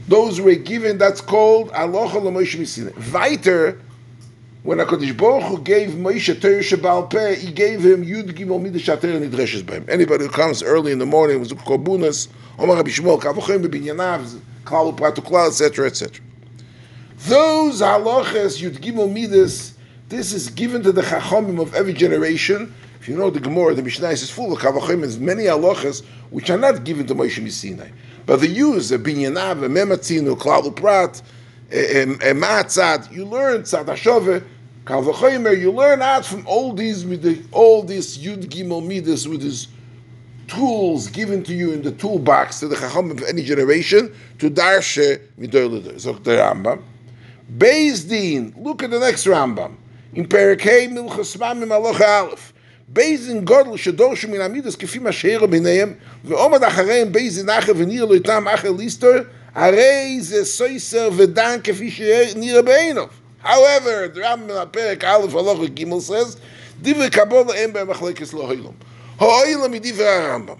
Those 0.07 0.39
were 0.39 0.55
given, 0.55 0.99
that's 0.99 1.21
called 1.21 1.71
Halacha 1.71 2.21
LeMoshe 2.21 2.59
Misina. 2.59 3.11
Weiter, 3.11 3.81
when 4.65 4.79
HaKadosh 4.79 5.15
Baruch 5.15 5.43
Hu 5.43 5.61
gave 5.61 5.89
Moshe 5.91 6.41
Torah 6.41 6.55
Shabal 6.55 7.07
Peh, 7.07 7.35
he 7.35 7.51
gave 7.51 7.85
him 7.85 8.03
Yud 8.03 8.31
Gimel 8.31 8.59
Midah 8.59 8.79
Shater 8.79 9.21
Nidreshes 9.21 9.61
B'hem. 9.61 9.87
Anybody 9.87 10.25
who 10.25 10.31
comes 10.31 10.63
early 10.63 10.91
in 10.91 10.97
the 10.97 11.05
morning, 11.05 11.39
was 11.39 11.53
Korbunas, 11.53 12.29
Omar 12.57 12.77
Rabbi 12.77 12.89
Shmuel, 12.89 13.21
Kavochem 13.21 13.63
Bebinyanav, 13.63 14.39
Klalu 14.63 14.97
Pratu 14.97 15.23
Klal, 15.23 15.49
etc., 15.49 15.85
etc. 15.85 16.25
Those 17.27 17.81
halachas 17.81 18.59
Yud 18.59 18.79
Gimel 18.79 19.13
Midas, 19.13 19.75
this 20.09 20.33
is 20.33 20.49
given 20.49 20.81
to 20.81 20.91
the 20.91 21.03
Chachomim 21.03 21.61
of 21.61 21.75
every 21.75 21.93
generation. 21.93 22.73
If 22.99 23.07
you 23.07 23.15
know 23.15 23.29
the 23.29 23.39
Gemara, 23.39 23.75
the 23.75 23.83
Mishnah 23.83 24.09
is 24.09 24.31
full 24.31 24.51
of 24.51 24.57
Kavachim, 24.57 25.01
there's 25.01 25.19
many 25.19 25.43
halachas 25.43 26.03
which 26.31 26.49
are 26.49 26.57
not 26.57 26.83
given 26.83 27.05
to 27.05 27.13
Moshe 27.13 27.51
Sinai. 27.51 27.89
But 28.25 28.39
the 28.39 28.47
use 28.47 28.91
of 28.91 29.01
binyanav, 29.01 29.59
mematzinu, 29.59 30.35
klalu 30.35 30.75
prat, 30.75 31.21
eh, 31.71 31.77
eh, 31.77 32.31
a 32.31 32.33
matzad. 32.33 33.11
You 33.11 33.25
learn 33.25 33.61
tzad 33.61 33.85
hashove, 33.85 34.43
Kalvachoymer, 34.85 35.59
you 35.59 35.71
learn 35.71 36.03
out 36.03 36.23
from 36.23 36.45
all 36.45 36.71
these 36.71 37.03
all 37.51 37.81
these 37.81 38.19
Yud 38.19 38.45
Gimel 38.45 38.85
Midas 38.85 39.27
with 39.27 39.41
these 39.41 39.67
tools 40.47 41.07
given 41.07 41.43
to 41.43 41.55
you 41.55 41.71
in 41.71 41.81
the 41.81 41.91
toolbox 41.91 42.59
to 42.59 42.67
the 42.67 42.75
Chacham 42.75 43.09
of 43.09 43.23
any 43.23 43.41
generation 43.41 44.13
to 44.37 44.51
Darshe 44.51 45.19
Midoy 45.39 45.81
Lidoy. 45.81 45.99
So 45.99 46.13
the 46.13 46.31
Rambam. 46.31 46.83
Beis 47.57 48.07
Din, 48.07 48.53
look 48.57 48.83
at 48.83 48.91
the 48.91 48.99
next 48.99 49.25
Rambam. 49.25 49.75
In 50.13 50.27
Perakei 50.27 50.87
Milchas 50.87 51.35
Mamim 51.35 51.69
Aloch 51.69 51.99
Aleph. 51.99 52.53
Beis 52.93 53.25
Din 53.25 53.43
Godel 53.43 53.73
Shadoshu 53.73 54.29
Min 54.29 54.41
Amidas 54.41 54.75
Kefi 54.75 54.99
Mashheira 55.01 55.47
Bineim 55.47 55.97
Ve'omad 56.23 56.59
Achareim 56.59 57.11
Beis 57.11 57.37
Din 57.37 57.47
Acher 57.47 57.73
V'nir 57.73 58.07
Loitam 58.07 58.47
Acher 58.47 58.77
Lister 58.77 59.27
Arei 59.55 60.19
Ze 60.21 60.41
Soyser 60.41 61.09
Vedan 61.09 61.59
Kefi 61.59 61.89
Sheir 61.89 62.35
Nir 62.35 62.61
Beinov. 62.61 63.09
However, 63.45 64.07
the 64.07 64.21
Rambam 64.21 64.71
Perek 64.71 65.03
Aleph 65.03 65.31
Halacha 65.31 65.67
Gimel 65.67 66.01
says, 66.01 66.37
"Divrei 66.81 67.11
Kabbalah 67.11 67.55
Em 67.55 67.71
BeMachlekes 67.71 68.33
LaHoilam." 68.33 68.73
Ha'oilam 69.19 69.79
Idivrei 69.79 70.47
Rambam. 70.47 70.59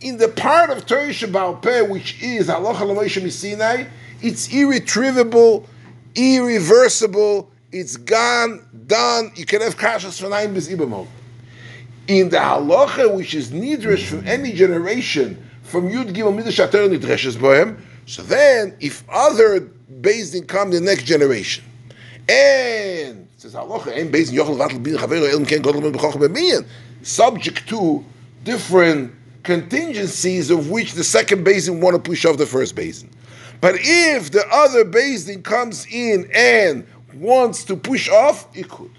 In 0.00 0.16
the 0.16 0.28
part 0.28 0.70
of 0.70 0.86
Torah 0.86 1.08
Shabbal 1.08 1.60
Peh, 1.60 1.82
which 1.82 2.22
is 2.22 2.48
Halacha 2.48 2.76
Lameisha 2.76 3.30
Sinai, 3.30 3.84
it's 4.22 4.50
irretrievable, 4.50 5.66
irreversible. 6.14 7.50
It's 7.70 7.98
gone, 7.98 8.66
done. 8.86 9.32
You 9.34 9.44
can 9.44 9.60
have 9.60 9.76
kashas 9.76 10.18
for 10.18 10.30
nine 10.30 10.54
bis. 10.54 10.68
In 10.68 10.78
the 10.78 12.36
halacha, 12.38 13.14
which 13.14 13.34
is 13.34 13.50
nidrash 13.50 14.06
from 14.06 14.26
any 14.26 14.52
generation, 14.52 15.36
from 15.62 15.90
Yud 15.90 16.14
Gimel 16.14 16.34
Midrash 16.34 16.60
Ater 16.60 16.88
Nidreshes 16.88 17.36
Bohem, 17.36 17.78
so 18.06 18.22
then, 18.22 18.74
if 18.80 19.04
other 19.10 19.60
based 19.60 20.34
in 20.34 20.44
come 20.46 20.70
the 20.70 20.80
next 20.80 21.04
generation, 21.04 21.64
and 22.28 23.28
says 23.36 23.54
halacha, 23.54 23.96
and 23.98 24.12
Bezdin 24.12 24.38
yochel 24.38 24.56
vatl 24.56 24.82
bin 24.82 24.96
chaveru 24.96 25.32
elm 25.32 25.44
ken 25.46 25.62
godel 25.62 26.66
subject 27.02 27.68
to 27.68 28.04
different 28.44 29.12
contingencies 29.42 30.50
of 30.50 30.70
which 30.70 30.92
the 30.92 31.04
second 31.04 31.44
basin 31.44 31.80
want 31.80 31.94
to 31.94 32.00
push 32.00 32.24
off 32.24 32.36
the 32.36 32.46
first 32.46 32.76
basin. 32.76 33.10
But 33.60 33.76
if 33.78 34.30
the 34.30 34.44
other 34.52 34.84
basin 34.84 35.42
comes 35.42 35.86
in 35.86 36.30
and 36.34 36.86
wants 37.14 37.64
to 37.64 37.76
push 37.76 38.08
off, 38.08 38.46
it 38.56 38.68
could. 38.68 38.90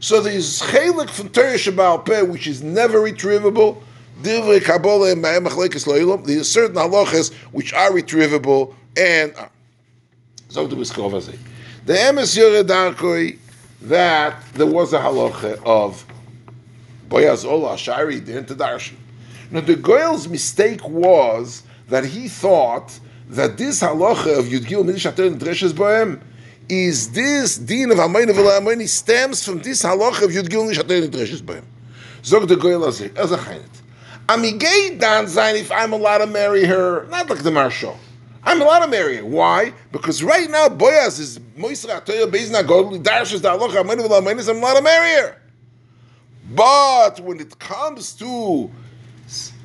So 0.00 0.20
there's 0.20 0.62
chelik 0.62 1.10
from 1.10 1.28
Shabbat 1.28 2.06
Peh, 2.06 2.22
which 2.22 2.46
is 2.46 2.62
never 2.62 2.98
retrievable. 2.98 3.82
Divrei 4.22 4.62
Kabbalah 4.62 5.12
and 5.12 5.22
Ma'emachlekes 5.24 5.86
Lo'ilam. 5.86 6.24
There 6.26 6.40
are 6.40 6.44
certain 6.44 6.76
halachas 6.76 7.32
which 7.52 7.72
are 7.72 7.90
retrievable 7.90 8.74
and 8.96 9.34
are. 9.36 9.50
So 10.48 10.66
the 10.66 10.76
Biskov 10.76 11.12
The 11.90 11.96
Emes 11.96 12.38
Yoredarkoi, 12.38 13.36
that 13.82 14.40
there 14.52 14.64
was 14.64 14.92
a 14.92 15.00
halacha 15.00 15.60
of 15.64 16.04
Boyaz 17.08 17.44
Ola 17.44 17.74
the 17.74 18.54
Darshan. 18.54 18.94
Now 19.50 19.62
the 19.62 19.74
Goyal's 19.74 20.28
mistake 20.28 20.88
was 20.88 21.64
that 21.88 22.04
he 22.04 22.28
thought 22.28 22.96
that 23.30 23.58
this 23.58 23.80
halacha 23.80 24.38
of 24.38 24.44
Yudgil 24.44 24.84
Midish 24.84 25.10
Ater 25.10 25.30
Dreshes 25.30 25.72
Bohem 25.72 26.20
is 26.68 27.10
this 27.10 27.58
din 27.58 27.90
of 27.90 27.98
Amayne 27.98 28.28
V'la 28.28 28.88
stems 28.88 29.44
from 29.44 29.58
this 29.58 29.82
halacha 29.82 30.22
of 30.22 30.30
Yud 30.30 30.48
Gil 30.48 30.66
Nishatei 30.66 31.08
Nidreshes 31.08 31.42
B'hem. 31.42 31.64
Zog 32.22 32.46
the 32.46 32.54
Azeh, 32.54 33.16
as 33.16 33.32
a 33.32 33.36
chaynet. 33.36 33.66
Amigay 34.28 34.96
dan 35.00 35.24
zayin 35.24 35.56
if 35.56 35.72
I'm 35.72 35.92
allowed 35.92 36.18
to 36.18 36.28
marry 36.28 36.64
her, 36.66 37.08
not 37.08 37.28
like 37.28 37.42
the 37.42 37.50
Marshal. 37.50 37.98
I'm 38.42 38.60
allowed 38.60 38.80
to 38.80 38.88
marry 38.88 39.16
her. 39.16 39.24
Why? 39.24 39.72
Because 39.92 40.22
right 40.22 40.50
now 40.50 40.68
Boyaz 40.68 41.20
is 41.20 41.38
Moisra 41.56 42.00
Atoya 42.02 42.30
Beis 42.30 42.50
Nagod, 42.50 43.02
Darshes 43.02 43.42
da 43.42 43.56
halacha 43.56 43.82
Amayne 43.82 43.98
V'la 43.98 44.20
Amayne, 44.20 44.48
I'm 44.48 44.56
allowed 44.56 44.74
to 44.74 44.82
marry 44.82 45.22
her. 45.22 45.36
But 46.52 47.20
when 47.20 47.38
it 47.40 47.58
comes 47.58 48.14
to 48.14 48.70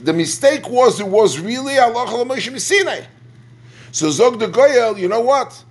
the 0.01 0.13
mistake 0.13 0.69
was 0.69 0.99
it 0.99 1.07
was 1.07 1.39
really 1.39 1.73
halacha 1.73 2.25
l'Moshe 2.25 2.59
Sinai. 2.59 3.01
So 3.91 4.09
Zog 4.11 4.39
the 4.39 4.47
Goyel, 4.47 4.97
you 4.97 5.07
know 5.07 5.21
what? 5.21 5.63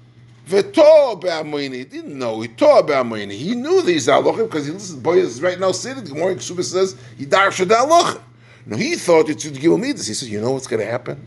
V'to 0.48 1.20
be'amoini. 1.20 1.74
He 1.74 1.84
didn't 1.84 2.18
know. 2.18 2.40
He 2.40 2.48
taught 2.48 2.86
be'amoini. 2.86 3.32
He 3.32 3.54
knew 3.54 3.82
these 3.82 4.06
halachim 4.08 4.44
because 4.44 4.66
he 4.66 4.72
listened. 4.72 5.02
Boy 5.02 5.18
is 5.18 5.40
right 5.40 5.58
now 5.58 5.72
sitting. 5.72 6.04
The 6.04 6.14
morning 6.14 6.38
Ksuba 6.38 6.62
says 6.64 6.96
he 7.16 7.24
darsha 7.26 7.66
the 7.66 7.74
halachim. 7.74 8.20
No, 8.66 8.76
he 8.76 8.96
thought 8.96 9.28
it 9.28 9.40
should 9.40 9.58
give 9.58 9.78
me 9.78 9.92
this. 9.92 10.06
He 10.06 10.14
said, 10.14 10.28
"You 10.28 10.40
know 10.40 10.52
what's 10.52 10.66
going 10.66 10.80
to 10.80 10.90
happen? 10.90 11.22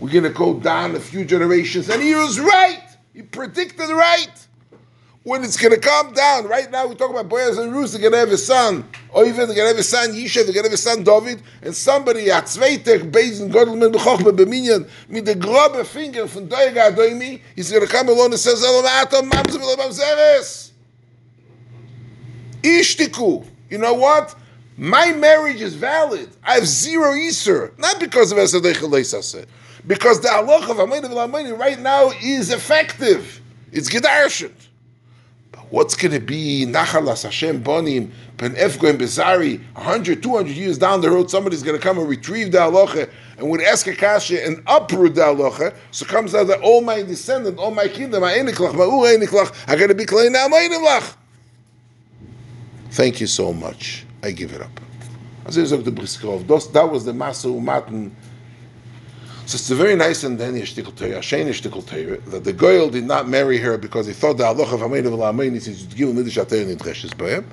We're 0.00 0.10
going 0.10 0.24
to 0.24 0.30
go 0.30 0.58
down 0.58 0.96
a 0.96 1.00
few 1.00 1.24
generations." 1.24 1.88
And 1.88 2.02
he 2.02 2.14
was 2.14 2.40
right. 2.40 2.82
He 3.12 3.22
predicted 3.22 3.90
right 3.90 4.46
when 5.22 5.44
it's 5.44 5.56
going 5.56 5.74
to 5.74 5.80
come 5.80 6.12
down. 6.12 6.46
Right 6.46 6.70
now, 6.70 6.86
we 6.86 6.94
talk 6.94 7.10
about 7.10 7.28
Boaz 7.28 7.58
and 7.58 7.72
Ruth, 7.72 7.92
they're 7.92 8.00
going 8.00 8.12
to 8.12 8.18
have 8.18 8.32
a 8.32 8.38
son. 8.38 8.88
Or 9.10 9.24
even 9.24 9.46
they're 9.46 9.56
going 9.56 9.68
to 9.68 9.74
have 9.74 9.78
a 9.78 9.82
son, 9.82 10.10
Yisha, 10.10 10.44
they're 10.44 10.54
going 10.54 10.64
to 10.64 10.70
have 10.70 10.72
a 10.72 10.76
son, 10.76 11.04
David. 11.04 11.42
And 11.62 11.74
somebody, 11.74 12.30
at 12.30 12.44
Zweitek, 12.44 13.12
based 13.12 13.42
in 13.42 13.50
Godelman, 13.50 13.92
Bechochme, 13.92 14.36
Beminyan, 14.36 14.88
with 15.08 15.26
the 15.26 15.34
grobe 15.34 15.84
finger 15.86 16.26
from 16.26 16.48
Doiga 16.48 16.94
Doimi, 16.94 17.40
he's 17.54 17.70
going 17.70 17.86
to 17.86 17.92
come 17.92 18.08
along 18.08 18.30
and 18.30 18.40
says, 18.40 18.64
Elam 18.64 18.86
Atom, 18.86 19.30
Mamzim, 19.30 19.60
Elam 19.60 19.90
Zeres. 19.90 20.70
Ishtiku. 22.62 23.46
You 23.68 23.78
know 23.78 23.94
what? 23.94 24.34
My 24.76 25.12
marriage 25.12 25.60
is 25.60 25.74
valid. 25.74 26.30
I 26.42 26.54
have 26.54 26.66
zero 26.66 27.12
Isser. 27.12 27.78
Not 27.78 28.00
because 28.00 28.32
of 28.32 28.38
Esadech 28.38 28.76
Because 29.90 30.20
the 30.20 30.28
halach 30.28 30.70
of 30.70 30.76
Amayim 30.76 31.58
right 31.58 31.80
now 31.80 32.12
is 32.22 32.52
effective. 32.52 33.40
It's 33.72 33.90
Gedarshan. 33.90 34.52
But 35.50 35.62
what's 35.72 35.96
going 35.96 36.12
to 36.12 36.20
be 36.20 36.64
Nachalas 36.64 37.24
Hashem 37.24 37.64
Bonim 37.64 38.12
Ben 38.36 38.54
Efgoim 38.54 38.98
Bezari 38.98 39.58
100, 39.74 40.22
200 40.22 40.52
years 40.52 40.78
down 40.78 41.00
the 41.00 41.10
road? 41.10 41.28
Somebody's 41.28 41.64
going 41.64 41.76
to 41.76 41.82
come 41.82 41.98
and 41.98 42.08
retrieve 42.08 42.52
the 42.52 42.58
halacha 42.58 43.10
and 43.36 43.50
would 43.50 43.62
ask 43.62 43.88
a 43.88 43.96
kasha 43.96 44.46
and 44.46 44.62
uproot 44.68 45.16
the 45.16 45.22
halacha. 45.22 45.74
So 45.90 46.06
comes 46.06 46.36
out 46.36 46.46
that 46.46 46.60
all 46.60 46.82
my 46.82 47.02
descendant, 47.02 47.58
all 47.58 47.72
my 47.72 47.88
kingdom, 47.88 48.20
my 48.20 48.34
eniklach, 48.34 48.74
my 48.74 48.84
ur 48.84 49.18
eniklach, 49.18 49.52
are 49.68 49.76
going 49.76 49.88
to 49.88 49.96
be 49.96 50.04
my 50.04 50.68
eniklach. 50.70 51.16
Thank 52.92 53.20
you 53.20 53.26
so 53.26 53.52
much. 53.52 54.06
I 54.22 54.30
give 54.30 54.52
it 54.52 54.62
up. 54.62 54.70
That 55.46 55.56
was 56.92 57.04
the 57.04 57.12
Masu 57.12 57.60
Matan 57.60 58.14
so 59.50 59.56
it's 59.56 59.68
very 59.70 59.96
nice 59.96 60.22
and 60.22 60.38
then 60.38 60.54
yeshtikol 60.54 60.94
Torah, 60.94 61.16
Hashem 61.16 61.48
that 61.48 62.44
the 62.44 62.52
Goyal 62.52 62.88
did 62.88 63.02
not 63.02 63.28
marry 63.28 63.58
her 63.58 63.76
because 63.76 64.06
he 64.06 64.12
thought 64.12 64.36
the 64.36 64.44
Allah 64.44 64.62
of 64.62 64.78
Hamein 64.78 65.04
of 65.06 65.12
Lamein 65.14 65.56
is 65.56 65.86
give 65.86 66.08
him 66.08 66.16
Midish 66.16 66.40
Atayr 66.40 66.72
Nidreshes 66.72 67.18
by 67.18 67.44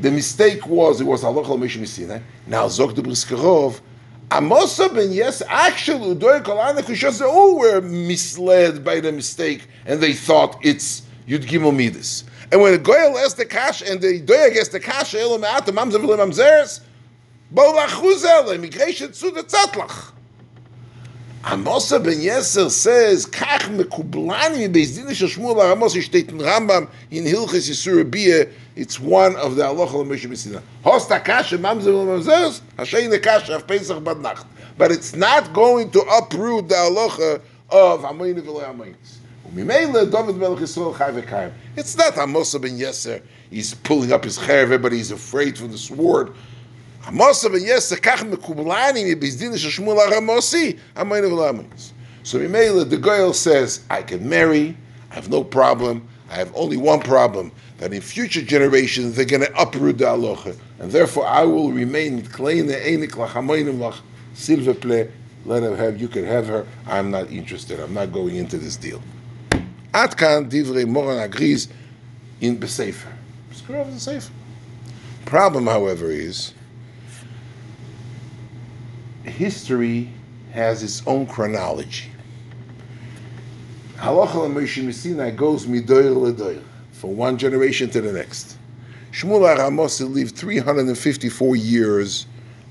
The 0.00 0.12
mistake 0.12 0.68
was 0.68 1.00
it 1.00 1.04
was 1.04 1.24
Allah 1.24 1.40
of 1.40 1.58
Meshim 1.58 1.84
Sinai. 1.84 2.20
Now 2.46 2.66
Zok 2.66 2.94
de 2.94 3.02
Briskerov, 3.02 3.80
Amosa 4.28 4.94
ben 4.94 5.10
yes, 5.10 5.42
actually 5.48 6.14
Udoy 6.14 6.40
Kolana 6.44 6.78
Kushas, 6.78 7.18
they 7.18 7.24
all 7.24 7.58
were 7.58 7.80
misled 7.80 8.84
by 8.84 9.00
the 9.00 9.10
mistake 9.10 9.66
and 9.86 10.00
they 10.00 10.12
thought 10.12 10.56
it's 10.62 11.02
Yud 11.26 11.44
Gimel 11.44 11.74
Midas. 11.74 12.22
And 12.52 12.60
when 12.60 12.70
the 12.70 12.78
Goyal 12.78 13.16
asked 13.16 13.38
the 13.38 13.46
cash 13.46 13.82
and 13.82 14.00
the 14.00 14.20
Doyag 14.20 14.56
asked 14.56 14.70
the 14.70 14.78
cash, 14.78 15.12
Elam 15.16 15.42
At, 15.42 15.66
the 15.66 15.72
Mamzer 15.72 15.98
Vilim 15.98 16.18
Mamzeres, 16.18 16.82
Bo 17.50 17.72
Lachuzel, 17.72 19.18
to 19.18 19.30
the 19.32 19.42
Amosa 21.44 22.02
ben 22.02 22.20
Yeser 22.20 22.70
says, 22.70 23.26
Kach 23.26 23.68
mekublani 23.68 24.66
bezdin 24.72 25.14
shel 25.14 25.28
Shmuel 25.28 25.72
Amos 25.72 25.94
steht 25.94 26.30
in 26.30 26.38
Rambam 26.38 26.88
in 27.10 27.24
Hilchis 27.24 27.68
Yisur. 27.68 28.50
It's 28.76 28.98
one 28.98 29.36
of 29.36 29.56
the 29.56 29.62
halacha 29.62 29.92
l'moshe 29.92 30.26
b'sina. 30.26 30.62
Host 30.82 31.10
hakasha 31.10 31.58
mamzer 31.58 31.92
mamzeres 31.92 32.62
hashay 32.78 33.12
nekasha 33.12 33.56
of 33.56 33.66
Pesach 33.66 34.02
bad 34.02 34.20
nacht. 34.20 34.46
But 34.78 34.90
it's 34.90 35.14
not 35.14 35.52
going 35.52 35.90
to 35.90 36.00
uproot 36.00 36.70
the 36.70 36.76
halacha 36.76 37.42
of 37.68 38.00
Amoyin 38.00 38.40
v'lo 38.40 38.64
Amoyinis. 38.64 39.18
Umimele 39.52 40.10
David 40.10 40.36
Melech 40.36 40.60
Yisrael 40.60 41.28
chai. 41.28 41.52
It's 41.76 41.94
not 41.94 42.14
Amosa 42.14 42.58
ben 42.58 42.78
Yeser. 42.78 43.20
He's 43.50 43.74
pulling 43.74 44.12
up 44.12 44.24
his 44.24 44.38
hair. 44.38 44.60
Everybody's 44.60 45.10
afraid 45.10 45.58
from 45.58 45.72
the 45.72 45.78
sword. 45.78 46.34
Amosa 47.06 47.52
ben 47.52 47.62
yes 47.62 47.92
kach 47.92 48.20
mekublani 48.24 49.04
mi 49.04 49.14
bizdin 49.14 49.56
shel 49.58 49.70
Shmuel 49.70 49.98
Aramosi 50.06 50.78
amayne 50.96 51.30
v'lamayis. 51.30 51.92
So 52.22 52.38
Mimela 52.38 52.88
the 52.88 52.96
girl 52.96 53.32
says, 53.32 53.84
I 53.90 54.02
can 54.02 54.26
marry, 54.28 54.76
I 55.10 55.14
have 55.14 55.28
no 55.28 55.44
problem. 55.44 56.08
I 56.30 56.36
have 56.36 56.50
only 56.56 56.78
one 56.78 57.00
problem 57.00 57.52
that 57.78 57.92
in 57.92 58.00
future 58.00 58.40
generations 58.40 59.14
they're 59.14 59.26
going 59.26 59.42
to 59.42 59.60
uproot 59.60 59.98
the 59.98 60.10
aloha, 60.10 60.52
and 60.78 60.90
therefore 60.90 61.26
I 61.26 61.44
will 61.44 61.70
remain 61.70 62.22
klein 62.22 62.68
einik 62.68 63.10
lachamayim 63.10 63.78
lach 63.78 64.00
silveple. 64.34 65.10
Let 65.44 65.62
her 65.62 65.76
have. 65.76 66.00
You 66.00 66.08
can 66.08 66.24
have 66.24 66.46
her. 66.46 66.66
I'm 66.86 67.10
not 67.10 67.30
interested. 67.30 67.78
I'm 67.78 67.92
not 67.92 68.12
going 68.12 68.36
into 68.36 68.56
this 68.56 68.76
deal. 68.76 69.02
Atkan 69.92 70.50
divrei 70.50 70.88
moran 70.88 71.18
agrees 71.18 71.68
in 72.40 72.56
besefer. 72.56 73.12
Screw 73.52 73.76
over 73.76 73.90
the 73.90 74.00
sefer. 74.00 74.32
Problem, 75.26 75.66
however, 75.66 76.10
is 76.10 76.54
history 79.24 80.10
has 80.52 80.82
its 80.82 81.02
own 81.06 81.26
chronology. 81.26 82.10
Halacha 83.96 84.52
Moshe 84.52 84.92
Sinai 84.92 85.30
goes 85.30 85.66
midoyer 85.66 86.14
ledoyer, 86.14 86.62
from 86.92 87.16
one 87.16 87.38
generation 87.38 87.90
to 87.90 88.00
the 88.00 88.12
next. 88.12 88.58
Shmuel 89.12 89.56
Aramosi 89.56 90.12
lived 90.12 90.36
354 90.36 91.56
years 91.56 92.26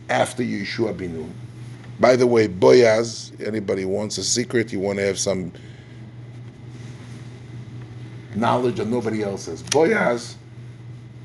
after 0.10 0.44
Yeshua 0.44 0.94
Binu. 0.96 1.30
By 2.00 2.16
the 2.16 2.28
way, 2.28 2.48
Boyaz, 2.48 3.32
anybody 3.46 3.86
wants 3.86 4.18
a 4.18 4.24
secret, 4.24 4.74
you 4.74 4.80
want 4.80 5.00
to 5.00 5.06
have 5.06 5.18
some 5.18 5.52
knowledge 8.36 8.76
that 8.78 8.88
nobody 8.88 9.24
else 9.24 9.46
has. 9.46 9.64
Boyaz 9.64 10.36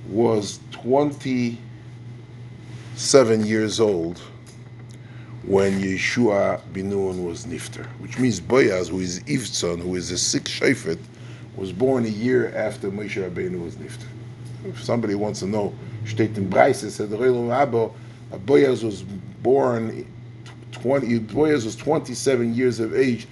was 0.08 0.60
27 0.70 1.58
years 3.44 3.80
old 3.80 4.22
when 5.44 5.80
Yeshua 5.80 6.60
Binun 6.72 7.24
was 7.24 7.46
Nifter, 7.46 7.86
which 8.00 8.18
means 8.18 8.40
Boyaz, 8.40 8.88
who 8.88 9.00
is 9.00 9.20
Ivtzon, 9.20 9.80
who 9.80 9.94
is 9.94 10.10
a 10.10 10.18
sixth 10.18 10.60
Shofet, 10.60 10.98
was 11.56 11.72
born 11.72 12.04
a 12.04 12.08
year 12.08 12.54
after 12.54 12.90
Moshe 12.90 13.22
Rabbeinu 13.22 13.62
was 13.62 13.76
Nifter. 13.76 14.06
If 14.64 14.82
somebody 14.82 15.14
wants 15.14 15.40
to 15.40 15.46
know, 15.46 15.74
steht 16.04 16.36
in 16.36 16.48
Breise, 16.50 16.90
said 16.90 17.12
Abba, 17.12 17.90
Boyaz 18.46 18.82
was 18.84 19.02
born 19.42 20.06
20, 20.72 21.20
Boyaz 21.20 21.64
was 21.64 21.76
27 21.76 22.54
years 22.54 22.80
of 22.80 22.94
age. 22.94 23.26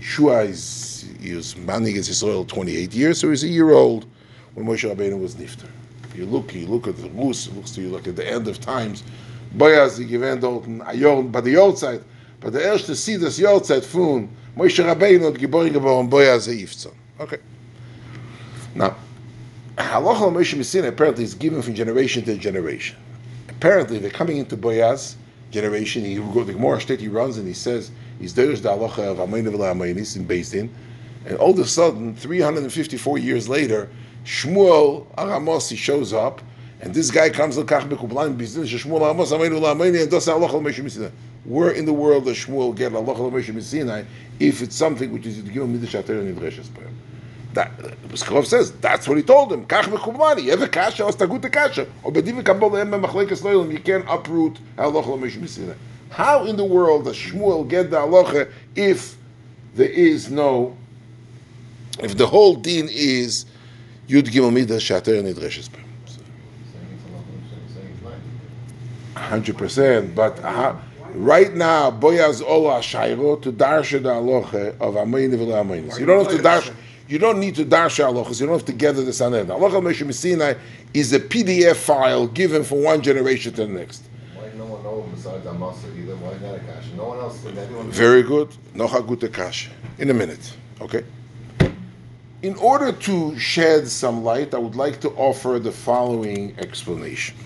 Yeshua 0.00 0.48
is, 0.48 1.08
he 1.20 1.34
was 1.34 1.54
Manigas 1.54 2.08
Yisrael 2.08 2.46
28 2.46 2.94
years, 2.94 3.18
so 3.18 3.30
he's 3.30 3.44
a 3.44 3.48
year 3.48 3.72
old 3.72 4.06
when 4.54 4.66
Moshe 4.66 4.88
Rabbeinu 4.88 5.20
was 5.20 5.34
Nifter. 5.34 5.68
You 6.14 6.26
look, 6.26 6.54
you 6.54 6.66
look 6.66 6.86
at 6.86 6.96
the 6.96 7.08
Mus, 7.10 7.48
looks 7.52 7.72
to 7.72 7.80
you 7.82 7.88
look 7.88 8.06
at 8.06 8.16
the 8.16 8.26
end 8.26 8.48
of 8.48 8.60
times, 8.60 9.02
Boyaz, 9.56 9.96
die 9.96 10.06
gewähnt 10.06 10.42
dort 10.42 10.66
ein 10.66 10.82
Jahr, 10.98 11.22
bei 11.22 11.40
der 11.40 11.52
Jahrzeit, 11.52 12.02
bei 12.40 12.50
der 12.50 12.62
erste 12.62 12.94
Sie 12.94 13.18
das 13.18 13.38
Jahrzeit 13.38 13.84
von 13.84 14.28
Moshe 14.54 14.84
Rabbeinu 14.84 15.26
hat 15.26 15.38
geboren 15.38 15.72
geworden, 15.72 16.08
Boyaz 16.10 16.48
Eifzon. 16.48 16.92
Okay. 17.18 17.38
Now, 18.74 18.94
Halacha 19.78 20.30
Moshe 20.30 20.56
Messina 20.56 20.88
apparently 20.88 21.24
is 21.24 21.34
given 21.34 21.62
from 21.62 21.74
generation 21.74 22.22
to 22.24 22.36
generation. 22.36 22.96
Apparently, 23.48 23.98
they're 23.98 24.10
coming 24.10 24.36
into 24.36 24.56
Boyaz 24.56 25.14
generation. 25.50 26.04
He 26.04 26.16
go 26.16 26.44
the 26.44 26.52
Gemara 26.52 26.80
state 26.80 27.00
he 27.00 27.08
runs 27.08 27.38
and 27.38 27.46
he 27.46 27.54
says 27.54 27.90
he's 28.20 28.34
there's 28.34 28.60
the 28.60 28.68
halacha 28.68 29.10
of 29.10 29.18
Amayna 29.18 29.50
v'Amaynis 29.50 30.16
in 30.16 30.26
Beis 30.26 30.52
Din, 30.52 30.70
and 31.24 31.38
all 31.38 31.52
of 31.52 31.58
a 31.58 31.64
sudden, 31.64 32.14
354 32.14 33.18
years 33.18 33.48
later, 33.48 33.88
Shmuel 34.24 35.06
Aramosi 35.16 35.76
shows 35.76 36.12
up 36.12 36.42
and 36.80 36.94
this 36.94 37.10
guy 37.10 37.30
comes 37.30 37.56
and. 37.56 37.68
Where 41.46 41.70
in 41.70 41.84
the 41.84 41.92
world 41.92 42.24
does 42.24 42.36
Shmuel 42.38 42.74
get 42.74 42.92
halacha 42.92 43.18
l'meishu 43.18 43.54
misinai 43.54 44.04
if 44.40 44.62
it's 44.62 44.74
something 44.74 45.12
which 45.12 45.26
is 45.26 45.38
given 45.42 45.80
me 45.80 45.86
shater 45.86 46.18
and 46.18 46.36
nidreshes 46.36 46.74
by 46.74 46.82
him? 46.82 46.98
That, 47.54 47.70
says 48.46 48.72
that's 48.72 49.06
what 49.06 49.16
he 49.16 49.22
told 49.22 49.52
him. 49.52 49.64
Kach 49.64 49.84
b'kublan. 49.84 50.42
You 50.42 50.50
have 50.50 50.62
a 50.62 50.68
kasha, 50.68 51.04
astagut 51.04 51.44
a 51.44 51.48
kasha. 51.48 51.86
Or 52.02 52.12
bedivim 52.12 52.42
kabol 52.42 52.72
lehem 52.72 52.90
b'machlekes 52.90 53.42
loyelim. 53.42 53.72
You 53.72 53.78
can't 53.78 54.04
uproot 54.06 54.58
halacha 54.76 55.06
l'meishu 55.06 55.38
misinai. 55.38 55.76
How 56.10 56.44
in 56.44 56.56
the 56.56 56.64
world 56.64 57.04
does 57.04 57.16
Shmuel 57.16 57.68
get 57.68 57.90
the 57.90 57.98
halacha 57.98 58.50
if 58.74 59.16
there 59.76 59.88
is 59.88 60.30
no, 60.30 60.76
if 62.00 62.16
the 62.16 62.26
whole 62.26 62.56
din 62.56 62.88
is 62.90 63.46
Yud 64.08 64.24
Gimel 64.24 64.52
midah 64.52 64.80
Shater 64.80 65.16
idreshes 65.32 65.70
Peh? 65.72 65.85
100%. 69.26 70.14
But 70.14 70.38
uh, 70.44 70.76
right 71.14 71.54
now, 71.54 71.90
Boyaz 71.90 72.42
Ola 72.42 72.80
Shairo 72.80 73.36
to 73.42 73.52
Darsha 73.52 74.02
the 74.02 74.10
Aloche 74.10 74.78
of 74.80 74.94
Amayni 74.94 75.36
Vila 75.36 75.64
You 75.98 76.06
don't 76.06 76.24
have 76.24 76.36
to 76.36 76.42
Darsha. 76.42 76.74
You 77.08 77.18
don't 77.20 77.38
need 77.38 77.54
to 77.54 77.64
darsha 77.64 78.04
halachas. 78.10 78.40
You 78.40 78.46
don't 78.46 78.56
have 78.56 78.66
to 78.66 78.72
gather 78.72 79.04
the 79.04 79.12
sanhedrin. 79.12 79.56
aloche 79.56 79.80
Moshe 79.80 80.12
Sinai 80.12 80.54
is 80.92 81.12
a 81.12 81.20
PDF 81.20 81.76
file 81.76 82.26
given 82.26 82.64
from 82.64 82.82
one 82.82 83.00
generation 83.00 83.52
to 83.54 83.64
the 83.66 83.72
next. 83.72 84.02
Why 84.34 84.48
no 84.56 84.64
one 84.64 84.80
either? 85.96 86.16
Why? 86.16 86.36
No 86.96 87.04
one 87.04 87.18
else. 87.18 87.38
Very 87.94 88.22
good. 88.22 88.48
No 88.74 88.88
hagut. 88.88 89.68
In 89.98 90.10
a 90.10 90.14
minute. 90.14 90.56
Okay. 90.80 91.04
In 92.42 92.54
order 92.56 92.92
to 92.92 93.38
shed 93.38 93.88
some 93.88 94.24
light, 94.24 94.52
I 94.52 94.58
would 94.58 94.74
like 94.76 95.00
to 95.00 95.10
offer 95.10 95.58
the 95.58 95.72
following 95.72 96.54
explanation. 96.58 97.36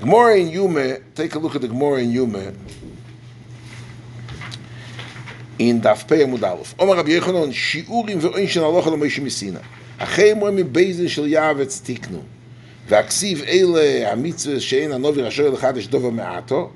Gemara 0.00 0.36
in 0.36 0.48
Yume, 0.48 1.02
take 1.14 1.34
a 1.34 1.38
look 1.38 1.54
at 1.54 1.60
the 1.60 1.68
Gemara 1.68 2.00
in 2.00 2.10
Yume. 2.10 2.54
In 5.58 5.80
Daf 5.80 6.08
Pei 6.08 6.24
Amud 6.24 6.42
Aleph. 6.42 6.74
Omar 6.78 6.96
Rabbi 6.96 7.18
Yechonon, 7.18 7.52
שיעורים 7.52 8.18
ועונשין 8.20 8.62
הלכה 8.62 8.90
למשה 8.90 9.22
מסיני. 9.22 9.58
אחרי 9.98 10.34
מוהם 10.34 10.56
מבייזן 10.56 11.08
של 11.08 11.26
יעבץ 11.26 11.80
תיקנו. 11.84 12.22
והכסיב 12.88 13.42
אלה 13.42 14.12
המצווה 14.12 14.60
שאין 14.60 14.92
הנובי 14.92 15.22
רשאי 15.22 15.50
לחדש 15.50 15.86
דובר 15.86 16.10
מעטו. 16.10 16.70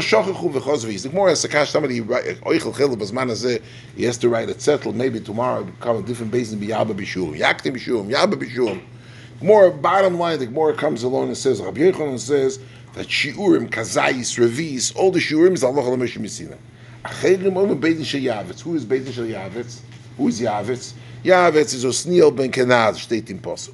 שוכחו 0.00 0.50
וחוז 0.52 0.84
ואיז. 0.84 1.06
The 1.06 1.08
Gemara 1.08 1.30
has 1.30 1.42
to 1.42 1.48
catch 1.48 1.70
somebody, 1.70 2.00
oichel 2.44 2.76
chel 2.76 2.96
בזמן 2.96 3.30
הזה, 3.30 3.56
he 3.96 4.02
has 4.02 4.18
to 4.18 4.28
write 4.28 4.48
it 4.48 4.60
settled, 4.60 4.94
maybe 4.94 5.18
tomorrow, 5.18 5.64
become 5.64 5.96
a 5.96 6.02
different 6.02 6.30
basin, 6.30 6.56
ביאבא 6.60 6.92
בישורם. 6.92 7.32
יקתם 7.34 7.72
בישורם, 7.72 8.10
יאבא 8.10 8.36
בישורם. 8.36 8.78
More 9.41 9.71
bottom 9.71 10.19
line, 10.19 10.37
the 10.37 10.45
Gemara 10.45 10.75
comes 10.75 11.03
along 11.03 11.27
and 11.27 11.37
says, 11.37 11.61
Rabbi 11.61 11.81
Yechonon 11.81 12.19
says 12.19 12.59
that 12.93 13.07
shiurim, 13.07 13.69
kazayis, 13.69 14.37
revis, 14.37 14.95
all 14.95 15.11
the 15.11 15.19
shiurim 15.19 15.53
is 15.53 15.63
Allah 15.63 15.83
Shel 16.07 16.27
Yavetz. 18.21 18.61
Who 18.61 18.75
is 18.75 18.85
Beitin 18.85 19.11
Shel? 19.11 19.25
Who 20.17 20.27
is 20.27 20.39
Yavetz? 20.39 20.93
Yavetz 21.23 21.73
is 21.73 21.85
Osniel 21.85 22.35
ben 22.35 22.51
Kenaz, 22.51 22.97
state 22.97 23.31
in 23.31 23.39
Posuk. 23.39 23.73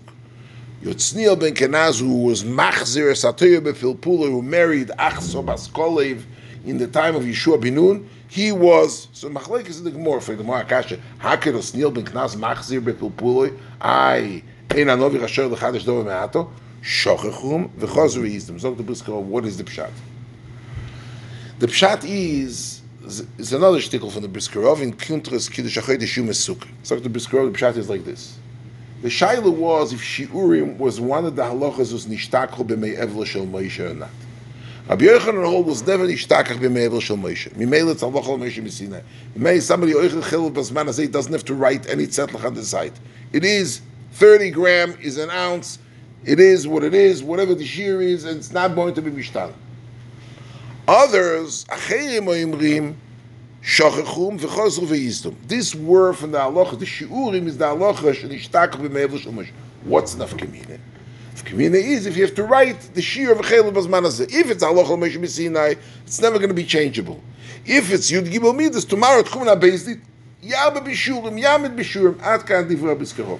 Yotzniel 0.82 1.38
ben 1.38 1.54
Kenaz, 1.54 2.00
who 2.00 2.24
was 2.24 2.46
Machzir 2.46 3.12
Satoyer 3.12 3.60
Befilpula, 3.60 4.30
who 4.30 4.42
married 4.42 4.88
Achso 5.00 5.44
Baskolev 5.44 6.24
in 6.66 6.78
the 6.78 6.88
time 6.88 7.16
of 7.16 7.24
Yeshua 7.24 7.62
Binun, 7.62 8.06
he 8.30 8.52
was, 8.54 9.08
so 9.12 9.30
Machlek 9.30 9.68
is 9.68 9.84
the 9.84 9.92
Gemara 9.92 10.22
for 10.22 10.32
the 10.32 10.44
Gemara 10.44 10.64
Kasha, 10.64 11.00
how 11.18 11.36
could 11.36 11.56
Osniel 11.56 11.94
ben 11.94 12.06
Kenaz 12.06 12.38
Machzir 12.38 12.80
Befilpula? 12.80 13.58
I 13.82 14.44
Ein 14.72 14.88
anovi 14.88 15.20
rasher 15.20 15.50
lechadish 15.50 15.84
dova 15.84 16.04
me'ato, 16.04 16.52
shochechum, 16.84 17.70
v'chozu 17.70 18.22
v'yizdem. 18.22 18.60
Zog 18.60 18.78
the 18.78 18.84
Brisker, 18.84 19.14
what 19.14 19.46
is 19.46 19.58
the 19.58 19.64
pshat? 19.64 19.92
The 21.60 21.68
pshat 21.68 22.04
is, 22.04 22.82
is 23.40 23.54
another 23.54 23.80
shtickle 23.80 24.12
from 24.12 24.22
the 24.22 24.28
Briskerov 24.28 24.82
in 24.82 24.94
Kuntras 24.94 25.50
Kiddush 25.50 25.78
HaChodesh 25.78 26.18
Yom 26.18 26.28
Sukkah. 26.28 26.68
Zog 26.86 27.02
the 27.02 27.10
Briskerov, 27.10 27.52
the 27.52 27.58
pshat 27.58 27.78
is 27.78 27.90
like 27.90 28.06
this. 28.06 28.38
The 29.02 29.10
shaila 29.10 29.52
was 29.52 29.94
if 29.94 30.02
shiurim 30.02 30.78
was 30.78 31.00
one 31.00 31.26
of 31.26 31.36
the 31.36 31.44
halachas 31.44 31.94
was 31.94 32.08
nishtakhu 32.08 32.68
b'mei 32.68 32.98
evla 32.98 33.26
shel 33.26 33.46
Moshe 33.46 33.80
or 33.80 33.94
not. 33.94 34.10
Rabbi 34.90 35.06
Yochanan 35.06 35.46
Hol 35.46 35.64
was 35.64 35.86
never 35.86 36.08
nishtakach 36.08 36.58
b'mei 36.58 36.90
evla 36.90 37.02
shel 37.02 37.18
Moshe. 37.18 37.50
Mimele 37.54 37.92
it's 37.92 38.04
halacha 38.04 38.28
al 38.28 38.38
Moshe 38.40 38.62
Messina. 38.62 39.04
Mimele 39.38 39.62
somebody 39.62 39.94
oichel 39.94 40.28
chil 40.28 40.52
b'zman 40.52 40.88
azay 40.90 41.12
doesn't 41.12 41.32
have 41.32 41.46
to 41.46 41.54
write 41.54 41.88
any 41.88 42.08
tzedlach 42.08 42.44
on 42.44 42.56
the 42.56 42.64
side. 42.64 42.94
It 43.34 43.46
is 43.46 43.82
30 44.12 44.52
gram 44.52 44.98
is 45.02 45.18
an 45.18 45.30
ounce. 45.30 45.80
It 46.26 46.40
is 46.40 46.68
what 46.68 46.84
it 46.84 46.94
is, 46.94 47.24
whatever 47.24 47.56
the 47.56 47.66
shear 47.66 48.02
is, 48.02 48.26
and 48.26 48.38
it's 48.38 48.52
not 48.52 48.76
going 48.76 48.94
to 48.96 49.02
be 49.02 49.12
mishtal. 49.12 49.54
Others, 50.88 51.66
this 51.66 52.20
word 55.76 56.14
from 56.14 56.32
the 56.32 56.38
halacha, 56.38 56.80
the 56.80 56.86
shiurim 56.86 57.48
is 57.48 57.58
the 57.58 57.66
halacha. 57.66 59.50
What's 59.84 60.16
nafkamina? 60.16 60.80
Nafkamina 61.36 61.76
is 61.76 62.06
if 62.06 62.16
you 62.16 62.26
have 62.26 62.36
to 62.36 62.44
write 62.44 62.80
the 62.94 63.02
shear 63.02 63.34
of 63.34 63.40
chayil 63.40 63.72
b'zman 63.72 64.34
If 64.34 64.50
it's 64.50 64.64
halacha 64.64 64.90
l'mesh 64.90 65.18
b'sinai, 65.18 65.78
it's 66.06 66.22
never 66.22 66.38
going 66.38 66.50
to 66.50 66.56
be 66.56 66.66
changeable. 66.66 67.22
If 67.66 67.92
it's 67.92 68.10
yud 68.10 68.32
gibel 68.32 68.56
midas, 68.56 68.86
tomorrow 68.86 69.24
tchumna 69.24 69.60
bezdit, 69.60 70.00
yabba 70.42 70.86
b'shurim, 70.86 71.42
yamid 71.42 71.76
b'shurim, 71.76 72.22
ad 72.22 72.46
kan 72.46 72.70
divra 72.70 72.96
b'skarov. 72.96 73.40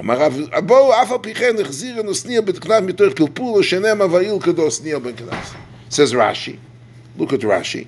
אמר 0.00 0.26
אבו 0.58 1.02
אף 1.02 1.12
על 1.12 1.18
פי 1.22 1.34
כן 1.34 1.54
החזירנו 1.60 2.14
שניר 2.14 2.40
בתקנת 2.40 2.82
מתוך 2.82 3.14
פלפול 3.14 3.62
שנאמר 3.62 4.12
ואיל 4.12 4.40
כדו 4.40 4.70
שניר 4.70 4.98
בן 4.98 5.12
כנס. 5.16 5.52
Says 5.90 6.12
Rashi. 6.12 6.56
Look 7.18 7.32
at 7.32 7.40
Rashi. 7.40 7.86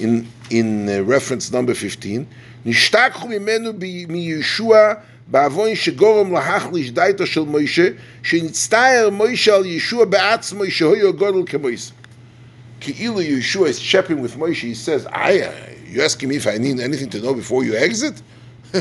in 0.00 0.26
in 0.50 0.88
uh, 0.88 1.02
reference 1.02 1.52
number 1.52 1.74
15, 1.74 2.24
נשתכחו 2.66 3.28
ממנו 3.28 3.72
ב- 3.78 4.12
מישוע 4.12 4.92
בעוון 5.26 5.74
שגורם 5.74 6.32
להחליש 6.32 6.90
דייתו 6.90 7.26
של 7.26 7.40
מוישה, 7.40 7.88
שנצטער 8.22 9.10
מוישה 9.10 9.54
על 9.54 9.66
ישוע 9.66 10.04
בעצמו 10.04 10.62
שהויו 10.68 11.12
גודל 11.12 11.42
כמוישה. 11.46 11.92
כאילו 12.80 13.20
Yeshua 13.20 13.68
is 13.68 13.80
chapping 13.80 14.20
with 14.20 14.36
Moshe, 14.36 14.62
he 14.62 14.74
says, 14.74 15.06
I, 15.06 15.40
uh, 15.40 15.52
you 15.86 16.02
asking 16.02 16.28
me 16.28 16.36
if 16.36 16.46
I 16.46 16.58
need 16.58 16.80
anything 16.80 17.08
to 17.10 17.18
know 17.20 17.32
before 17.32 17.64
you 17.64 17.74
exit? 17.74 18.20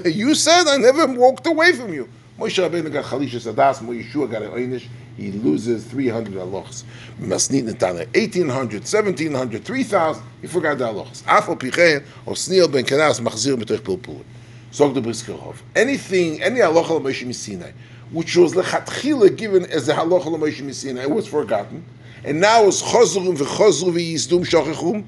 you 0.06 0.36
said 0.36 0.68
I 0.68 0.78
never 0.78 1.06
walked 1.08 1.48
away 1.48 1.72
from 1.74 1.94
you. 1.94 2.10
Moshe 2.39 2.63
Rabbeinu 2.63 2.93
got 2.93 3.05
Chalisha 3.05 3.53
Sadas, 3.53 3.81
Yeshua 3.81 4.31
got 4.31 4.43
an 4.43 4.53
Einish, 4.53 4.87
he 5.17 5.33
loses 5.33 5.85
300 5.87 6.35
halachas. 6.35 6.85
Masnit 7.21 7.65
Netana, 7.65 8.07
1800, 8.15 8.83
1700, 8.83 9.65
3000, 9.65 10.23
he 10.41 10.47
forgot 10.47 10.79
the 10.79 10.85
halachas. 10.85 11.25
Afal 11.25 11.59
Pichein, 11.59 12.05
or 12.27 12.35
Sneil 12.35 12.71
ben 12.71 12.85
Kenas, 12.85 13.21
Machzir 13.21 13.57
B'toich 13.61 13.81
Pilpul. 13.81 14.23
Zog 14.73 14.95
the 14.95 15.01
Briskerhof. 15.01 15.57
Anything, 15.75 16.41
any 16.41 16.61
halacha 16.61 17.03
Moshe 17.03 17.35
Sinai, 17.35 17.73
which 18.13 18.37
was 18.37 18.55
lechatchila 18.55 19.37
given 19.37 19.67
as 19.67 19.89
a 19.89 19.95
halacha 19.95 20.27
Moshe 20.27 20.73
Sinai, 20.73 21.07
was 21.07 21.27
forgotten, 21.27 21.85
and 22.23 22.41
now 22.41 22.67
it's 22.67 22.81
chozrum 22.81 23.37
v'chozru 23.37 23.93
v'yizdum 23.93 24.47
shachechum. 24.47 25.05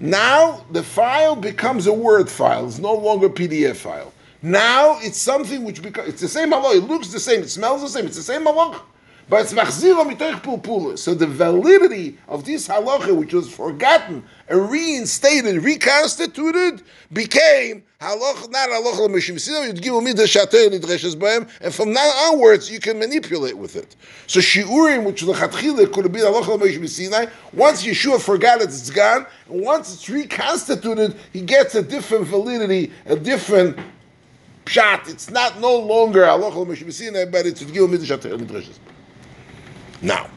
Now 0.00 0.64
the 0.72 0.82
file 0.82 1.36
becomes 1.36 1.86
a 1.86 1.92
word 1.92 2.28
file. 2.28 2.66
It's 2.66 2.80
no 2.80 2.94
longer 2.94 3.28
PDF 3.28 3.76
file. 3.76 4.12
Now 4.42 4.98
it's 5.00 5.18
something 5.18 5.62
which 5.62 5.82
becomes, 5.82 6.08
it's 6.08 6.20
the 6.20 6.28
same 6.28 6.50
halacha. 6.50 6.78
It 6.78 6.88
looks 6.88 7.08
the 7.08 7.20
same. 7.20 7.42
It 7.42 7.50
smells 7.50 7.82
the 7.82 7.88
same. 7.88 8.06
It's 8.06 8.16
the 8.16 8.22
same 8.22 8.44
halacha. 8.44 8.80
But 9.28 9.42
it's 9.42 9.54
machzira 9.54 10.04
mitoich 10.04 10.42
pulpula. 10.42 10.98
So 10.98 11.14
the 11.14 11.28
validity 11.28 12.18
of 12.26 12.44
this 12.44 12.66
halacha, 12.66 13.16
which 13.16 13.32
was 13.32 13.48
forgotten 13.48 14.24
and 14.48 14.68
reinstated, 14.68 15.62
reconstituted, 15.62 16.82
became 17.12 17.84
halacha, 18.00 18.50
not 18.50 18.68
halacha 18.68 19.08
l'mishim. 19.08 19.66
You'd 19.68 19.80
give 19.80 20.02
me 20.02 20.12
the 20.12 20.24
shater 20.24 20.68
nidreshes 20.68 21.14
b'hem, 21.14 21.48
and 21.60 21.72
from 21.72 21.92
now 21.92 22.10
onwards 22.24 22.68
you 22.68 22.80
can 22.80 22.98
manipulate 22.98 23.56
with 23.56 23.76
it. 23.76 23.94
So 24.26 24.40
shiurim, 24.40 25.04
which 25.04 25.22
lechatchila 25.22 25.92
could 25.92 26.04
have 26.04 26.12
been 26.12 26.24
halacha 26.24 26.58
l'mishim 26.58 26.88
sinai, 26.88 27.26
once 27.52 27.86
Yeshua 27.86 28.20
forgot 28.20 28.60
it, 28.60 28.64
it's 28.64 28.90
gone. 28.90 29.24
And 29.48 29.62
once 29.62 29.94
it's 29.94 30.10
reconstituted, 30.10 31.16
he 31.32 31.42
gets 31.42 31.76
a 31.76 31.82
different 31.82 32.26
validity, 32.26 32.90
a 33.06 33.14
different 33.14 33.78
pshat. 34.64 35.08
It's 35.08 35.30
not 35.30 35.60
no 35.60 35.76
longer 35.76 36.22
halacha 36.22 36.66
l'mishim 36.66 37.30
but 37.30 37.46
it's 37.46 37.62
me 37.62 37.96
the. 37.96 38.78
Now, 40.02 40.28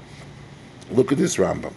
look 0.92 1.12
at 1.12 1.18
this 1.18 1.38
Rambam. 1.38 1.74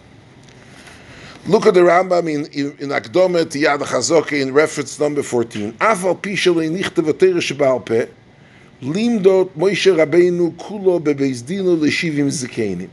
Look 1.46 1.64
at 1.64 1.72
the 1.72 1.80
Rambam 1.80 2.28
in, 2.28 2.44
in, 2.52 2.76
in 2.78 2.88
Akdome 2.90 3.44
Tiyad 3.46 3.78
Chazoke 3.78 4.38
in 4.38 4.52
reference 4.52 5.00
number 5.00 5.22
14. 5.22 5.72
Afal 5.74 6.20
pishalei 6.20 6.70
nichte 6.70 7.02
v'tere 7.02 7.40
shebal 7.40 7.82
peh, 7.84 8.06
Moshe 8.82 9.96
Rabbeinu 9.96 10.54
kulo 10.56 11.00
bebezdino 11.00 11.80
l'shivim 11.80 12.28
zikenim. 12.28 12.90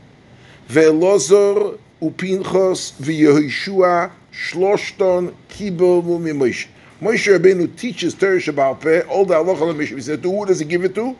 Ve'elozor 0.70 1.78
upinchos 2.00 2.94
v'yehoshua 2.94 4.10
shloshton 4.32 5.34
kibel 5.50 6.02
mumi 6.02 6.32
Moshe. 6.32 6.68
Moshe 7.01 7.35
Rabbeinu 7.35 7.75
teaches 7.75 8.13
Torah 8.13 8.37
Shebal 8.37 8.79
Peh, 8.79 9.01
all 9.01 9.25
the 9.25 9.33
halacha 9.33 9.61
l'mishim. 9.61 9.95
He 9.95 10.01
said, 10.01 10.21
to 10.21 10.31
who 10.31 10.45
does 10.45 10.59
he 10.59 10.65
give 10.65 10.83
it 10.83 10.93
to? 10.95 11.15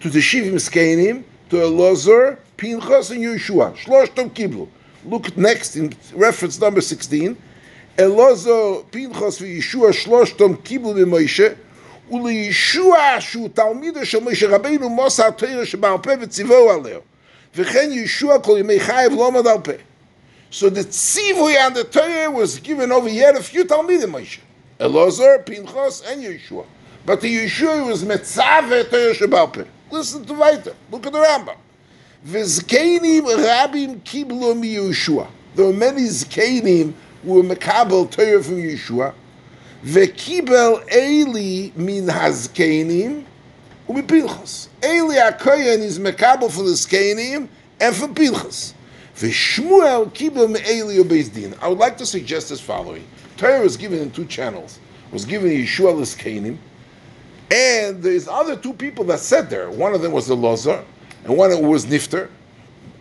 To 0.00 0.10
the 0.10 0.18
Shivim 0.18 0.54
Zkenim, 0.54 1.22
to 1.50 1.56
Elozor, 1.56 2.38
Pinchas, 2.56 3.10
and 3.10 3.20
Yeshua. 3.20 3.76
Shloshtom 3.76 4.30
kiblu. 4.30 4.68
Look 5.04 5.36
next 5.36 5.76
in 5.76 5.94
reference 6.14 6.60
number 6.60 6.80
16. 6.80 7.36
Elozor, 7.98 8.90
Pinchas, 8.90 9.40
וישוע 9.40 9.92
שלושתם 9.92 10.56
קיבלו 10.56 10.94
ממוישה, 10.94 11.48
ולישוע 12.10 12.98
שהוא 13.20 13.48
תלמידו 13.54 14.06
של 14.06 14.20
משה 14.20 14.48
רבינו 14.48 14.88
מוסר 14.88 15.30
תרא 15.30 15.64
שבעל 15.64 15.98
פה 16.02 16.10
וציווהו 16.20 16.70
עליהו. 16.70 17.00
וכן 17.56 17.90
ישוע 17.92 18.38
כל 18.38 18.56
ימי 18.58 18.80
חייב 18.80 19.12
לא 19.12 19.26
עמד 19.26 19.46
על 19.46 19.58
פה. 19.64 19.72
So 20.50 20.68
the 20.68 20.84
tzivui 20.84 21.56
and 21.56 21.74
the 21.74 21.84
Torah 21.84 22.30
was 22.30 22.58
given 22.58 22.92
over 22.92 23.08
here 23.08 23.30
a 23.30 23.42
few 23.42 23.64
Talmidim 23.64 24.12
Moshe. 24.12 24.40
Elozor, 24.79 25.45
Pinchas, 25.45 26.03
and 26.05 26.23
Yeshua. 26.23 26.65
But 27.05 27.21
the 27.21 27.45
Yeshua 27.45 27.87
was 27.87 28.03
Metzave 28.03 28.89
Torah. 28.89 29.67
Listen 29.89 30.25
to 30.25 30.33
weiter. 30.33 30.75
Look 30.91 31.07
at 31.07 31.13
the 31.13 31.19
Rambam. 31.19 31.55
V'zkenim 32.27 33.23
rabim 33.23 34.01
kiblo 34.01 34.53
Yeshua. 34.53 35.27
There 35.55 35.65
were 35.65 35.73
many 35.73 36.01
zkenim 36.03 36.93
who 37.23 37.33
were 37.33 37.43
mekabel 37.43 38.11
Torah 38.11 38.43
from 38.43 38.57
Yeshua. 38.57 39.13
V'kibel 39.83 40.91
Eli 40.93 41.71
min 41.75 42.07
hazkenim 42.07 43.23
umi 43.87 44.01
Pinchas. 44.01 44.67
Eli 44.83 45.15
HaKoyen 45.15 45.79
is 45.79 45.97
mekabel 45.97 46.51
for 46.51 46.63
the 46.63 46.71
zkenim 46.71 47.47
and 47.79 47.95
for 47.95 48.09
Pinchas. 48.09 48.73
V'shmuel 49.15 50.13
kibel 50.13 50.51
me 50.51 50.59
Eli 50.69 50.97
ubeis 50.97 51.33
din. 51.33 51.55
I 51.61 51.67
would 51.69 51.79
like 51.79 51.97
to 51.97 52.05
suggest 52.05 52.51
as 52.51 52.59
following. 52.59 53.07
Torah 53.37 53.61
was 53.61 53.77
given 53.77 53.99
in 53.99 54.11
two 54.11 54.25
channels. 54.25 54.79
It 55.07 55.13
was 55.13 55.25
given 55.25 55.49
Yeshua 55.49 55.95
l'zkenim, 55.95 56.57
and 57.51 58.03
there's 58.03 58.27
other 58.27 58.55
two 58.55 58.73
people 58.73 59.05
that 59.05 59.19
sat 59.19 59.49
there. 59.49 59.69
One 59.69 59.93
of 59.93 60.01
them 60.01 60.11
was 60.11 60.27
the 60.27 60.35
Lozar, 60.35 60.83
and 61.23 61.37
one 61.37 61.65
was 61.65 61.85
Nifter 61.85 62.29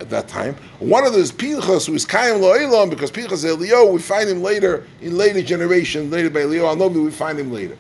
at 0.00 0.10
that 0.10 0.28
time. 0.28 0.54
One 0.78 1.06
of 1.06 1.12
those 1.12 1.32
Pinchas, 1.32 1.86
who 1.86 1.94
is 1.94 2.04
Kaim 2.04 2.40
Lo'elon, 2.40 2.90
because 2.90 3.10
Pinchas 3.10 3.44
Elio, 3.44 3.90
we 3.90 3.98
find 3.98 4.28
him 4.28 4.42
later 4.42 4.86
in 5.00 5.16
later 5.16 5.42
generation, 5.42 6.10
later 6.10 6.30
by 6.30 6.42
Elio 6.42 6.66
Anobi, 6.66 7.02
we 7.04 7.10
find 7.10 7.38
him 7.38 7.52
later. 7.52 7.76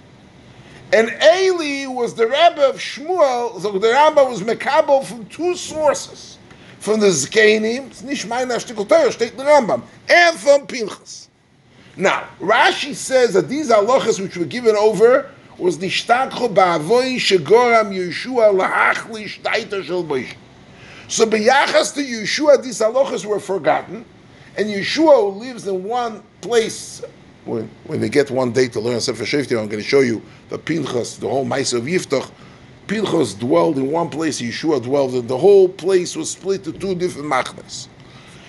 And 0.92 1.08
Eli 1.08 1.86
was 1.86 2.14
the 2.14 2.26
Rebbe 2.26 2.68
of 2.68 2.76
Shmuel, 2.76 3.60
so 3.60 3.72
the 3.72 3.88
Rambam 3.88 4.30
was 4.30 4.42
Mekabel 4.42 5.04
from 5.04 5.26
two 5.26 5.56
sources. 5.56 6.38
From 6.78 7.00
the 7.00 7.08
Nishmai 7.08 8.46
Nashtikul 8.46 8.88
Torah, 8.88 9.10
steht 9.10 9.36
the 9.36 9.42
Rambam, 9.42 9.82
and 10.08 10.36
from 10.38 10.66
Pinchas. 10.66 11.28
Now, 11.96 12.28
Rashi 12.40 12.94
says 12.94 13.32
that 13.32 13.48
these 13.48 13.70
halachas 13.70 14.20
which 14.20 14.36
were 14.36 14.44
given 14.44 14.76
over 14.76 15.30
was 15.56 15.78
nishtakho 15.78 16.54
ba'avoy 16.54 17.16
shegoram 17.16 17.90
Yeshua 17.90 18.54
lahachlish 18.54 19.40
daita 19.40 19.82
shel 19.82 20.04
Moshe. 20.04 20.34
So 21.08 21.24
b'yachas 21.24 21.94
to 21.94 22.02
Yeshua, 22.02 22.62
these 22.62 22.80
halachas 22.80 23.24
were 23.24 23.40
forgotten, 23.40 24.04
and 24.58 24.68
Yeshua 24.68 25.32
who 25.32 25.40
lives 25.40 25.66
in 25.66 25.84
one 25.84 26.22
place. 26.42 27.02
When, 27.46 27.70
when 27.84 28.00
they 28.00 28.10
get 28.10 28.30
one 28.30 28.52
day 28.52 28.68
to 28.68 28.80
learn 28.80 29.00
Sefer 29.00 29.24
Shefti, 29.24 29.58
I'm 29.58 29.68
going 29.68 29.82
to 29.82 29.88
show 29.88 30.00
you 30.00 30.20
the 30.50 30.58
Pinchas, 30.58 31.16
the 31.16 31.28
whole 31.28 31.46
Maisa 31.46 31.78
of 31.78 31.84
Yiftach. 31.84 32.30
Pinchas 32.88 33.34
dwelled 33.34 33.78
in 33.78 33.90
one 33.90 34.10
place, 34.10 34.42
Yeshua 34.42 34.82
dwelled 34.82 35.14
in 35.14 35.26
the 35.28 35.38
whole 35.38 35.68
place 35.68 36.14
was 36.14 36.30
split 36.30 36.62
to 36.64 36.72
two 36.72 36.94
different 36.94 37.28
machnes. 37.28 37.88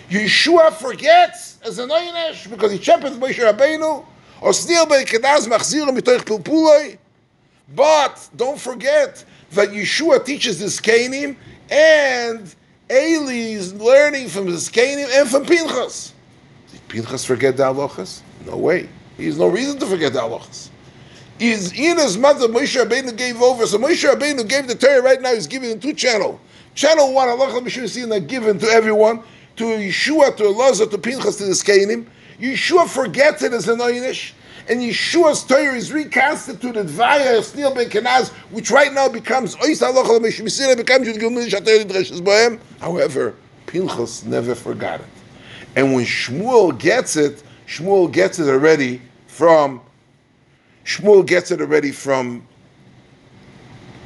Yeshua 0.10 0.74
forgets 0.74 1.60
as 1.66 1.80
an 1.80 1.90
because 2.50 2.72
he 2.72 2.82
shepherded 2.82 3.20
Moshe 3.20 3.36
Rabbeinu. 3.36 4.06
Or 4.40 4.54
still 4.54 4.86
by 4.86 5.04
kedaz 5.04 5.48
machzir 5.48 5.86
mitoich 5.88 6.24
pilpuloi. 6.24 6.98
But 7.76 8.30
don't 8.36 8.60
forget 8.60 9.26
that 9.52 9.70
Yeshua 9.70 10.24
teaches 10.24 10.60
the 10.60 10.68
Zkenim 10.68 11.36
and 11.70 12.56
Eli 12.90 13.34
is 13.34 13.74
learning 13.74 14.30
from 14.30 14.46
the 14.46 14.54
Zkenim 14.54 15.10
and 15.20 15.30
from 15.30 15.46
Pinchas. 15.46 16.14
Did 16.72 16.88
Pinchas 16.88 17.26
forget 17.26 17.58
the 17.58 17.64
halachas? 17.64 18.22
No 18.46 18.58
way. 18.58 18.88
He 19.18 19.26
has 19.26 19.38
no 19.38 19.48
reason 19.48 19.78
to 19.80 19.86
forget 19.86 20.14
the 20.14 20.22
halachas. 20.22 20.70
Is 21.40 21.74
in 21.74 21.98
his 21.98 22.18
mother 22.18 22.48
Moshe 22.48 22.82
Rabbeinu 22.82 23.16
gave 23.18 23.42
over. 23.42 23.68
So 23.68 23.78
Moshe 23.78 24.10
Rabbeinu 24.10 24.48
gave 24.48 24.68
the 24.68 24.76
Torah 24.76 25.02
right 25.02 25.22
now. 25.22 25.34
He's 25.34 25.48
giving 25.48 25.72
in 25.72 25.80
two 25.82 25.94
channel. 25.94 26.40
Channel 26.76 27.14
one, 27.14 27.28
halacha 27.28 27.60
Moshe 27.60 28.28
given 28.28 28.60
to 28.60 28.68
everyone 28.68 29.24
to 29.58 29.64
Yeshua, 29.66 30.36
to 30.38 30.44
Elazar, 30.44 30.90
to 30.90 30.98
Pinchas, 30.98 31.38
to 31.38 31.46
the 31.46 31.52
Zkenim. 31.52 32.06
Yeshua 32.40 32.88
forgets 32.88 33.42
it 33.42 33.54
as 33.54 33.68
an 33.68 33.80
oynish, 33.80 34.34
and 34.70 34.82
Yeshua's 34.82 35.44
Torah 35.44 35.74
is 35.74 35.92
reconstituted 35.92 36.86
via 36.86 37.40
Snil 37.40 37.74
ben 37.74 37.90
Kenaz, 37.90 38.30
which 38.52 38.70
right 38.70 38.94
now 38.94 39.10
becomes 39.10 39.56
Ois 39.56 39.82
Halacha 39.82 40.20
L'Meshmisira, 40.20 40.78
becomes 40.78 41.08
Yud 41.08 41.18
Gimel 41.18 41.48
Shater 41.50 41.84
Yidreshes 41.84 42.22
Bohem. 42.22 42.60
However, 42.80 43.34
Pinchas 43.66 44.24
never 44.24 44.54
forgot 44.54 45.00
it. 45.00 45.08
And 45.76 45.94
when 45.94 46.06
Shmuel 46.06 46.78
gets 46.78 47.16
it, 47.16 47.44
Shmuel 47.68 48.12
gets 48.12 48.40
it 48.40 48.48
already 48.48 49.02
from, 49.26 49.82
Shmuel 50.86 51.26
gets 51.26 51.50
it 51.50 51.62
already 51.62 51.92
from, 51.92 52.48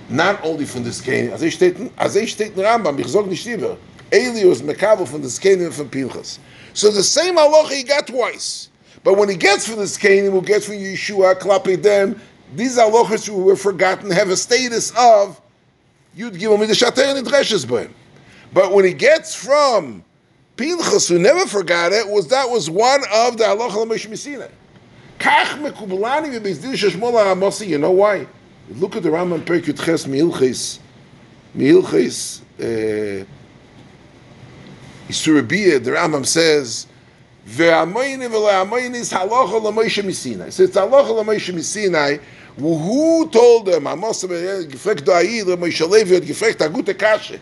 not 0.10 0.44
only 0.46 0.66
from 0.66 0.84
the 0.84 0.90
Zkenim, 0.90 1.32
as 1.32 1.44
ich 1.44 1.58
steht, 1.58 1.92
as 1.98 2.16
ich 2.16 2.36
steht 2.36 2.56
in 2.56 2.64
Rambam, 2.64 3.00
ich 3.00 3.08
sag 3.08 3.28
nicht 3.28 3.46
lieber, 3.46 3.78
Eli 4.14 4.46
was 4.46 4.62
Mekabel 4.62 5.08
from 5.08 5.22
the 5.22 5.64
and 5.66 5.74
from 5.74 5.90
Pinchas. 5.90 6.40
So 6.74 6.92
the 6.92 7.04
same 7.04 7.36
halacha 7.36 7.72
he 7.72 7.84
got 7.84 8.08
twice. 8.08 8.70
But 9.04 9.18
when 9.18 9.30
he 9.30 9.36
gets 9.36 9.68
from 9.68 9.78
the 9.78 9.84
Zkenim, 9.84 10.32
who 10.32 10.42
gets 10.42 10.66
from 10.66 10.76
Yeshua, 10.76 11.40
Klapi 11.40 11.82
them, 11.82 12.22
these 12.56 12.78
halachas 12.78 13.28
who 13.28 13.44
were 13.44 13.56
forgotten 13.56 14.12
have 14.12 14.30
a 14.30 14.36
status 14.36 14.92
of 14.98 15.42
you'd 16.14 16.38
give 16.38 16.52
Yud 16.52 16.60
Gimel 16.60 16.68
Midashater 16.68 17.16
and 17.16 17.26
Idreshes 17.26 17.66
Bohem. 17.66 17.92
But 18.54 18.74
when 18.74 18.86
he 18.86 18.94
gets 18.94 19.34
from 19.34 20.04
Pinchas, 20.58 21.08
who 21.08 21.18
never 21.18 21.48
forgot 21.48 21.94
it, 21.94 22.08
was 22.08 22.28
that 22.28 22.50
was 22.50 22.70
one 22.70 23.02
of 23.14 23.38
the 23.38 23.46
halacha 23.46 23.86
l'Moshe 23.86 24.10
Messina. 24.10 24.50
Kach 25.20 25.58
mekubelani 25.62 26.38
v'bezdin 26.38 26.74
sheshmol 26.74 27.14
ha'amosi. 27.14 27.68
You 27.68 27.78
know 27.78 27.92
why? 27.92 28.28
Look 28.70 28.96
at 28.96 29.04
the 29.04 29.10
Rambam 29.10 29.46
Perk 29.46 29.64
Yudches 29.64 30.08
Meilches. 30.08 30.80
Meilches. 31.56 32.42
Uh, 32.60 33.26
Isurabiyah, 35.12 35.84
the 35.84 35.92
Rambam 35.92 36.26
says, 36.26 36.88
Ve'amoyini 37.46 38.30
v'le'amoyini 38.30 38.96
is 38.96 39.12
halacha 39.12 39.62
l'moishe 39.62 40.02
misinai. 40.04 40.52
So 40.54 40.64
it's 40.64 40.78
halacha 40.78 41.10
l'moishe 41.10 41.54
misinai. 41.54 42.22
Who 42.58 43.30
told 43.30 43.66
them, 43.66 43.88
Amos 43.88 44.24
gefrekt 44.24 45.04
do'ayid, 45.04 45.48
l'moishe 45.48 45.88
levi, 45.90 46.22
gefrekt 46.22 46.66
agute 46.66 46.94
kashe. 46.94 47.40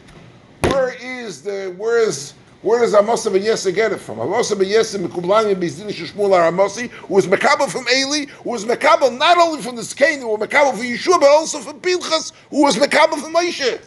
Where 0.63 0.95
is 0.99 1.43
the, 1.43 1.73
where 1.77 1.99
is, 1.99 2.33
where 2.63 2.79
does 2.79 2.95
Amos 2.95 3.27
ben 3.27 3.41
Yesse 3.41 3.73
get 3.73 3.91
it 3.91 3.99
from? 3.99 4.19
Amos 4.19 4.51
ben 4.53 4.67
Yesse 4.67 4.97
mekublani 4.97 5.53
bizdin 5.53 5.89
sheshmul 5.89 6.31
Aramosi, 6.31 6.89
who 6.89 7.13
was 7.13 7.27
mekabel 7.27 7.69
from 7.69 7.85
Eli, 7.87 8.25
who 8.43 8.49
was 8.49 8.65
mekabel 8.65 9.15
not 9.15 9.37
only 9.37 9.61
from 9.61 9.75
the 9.75 9.83
Skain, 9.83 10.21
who 10.21 10.27
was 10.29 10.39
mekabel 10.39 10.71
from 10.71 10.85
Yeshua, 10.85 11.19
but 11.19 11.29
also 11.29 11.59
from 11.59 11.79
Pinchas, 11.79 12.33
who 12.49 12.63
was 12.63 12.77
mekabel 12.77 13.21
from 13.21 13.33
Moshe. 13.33 13.79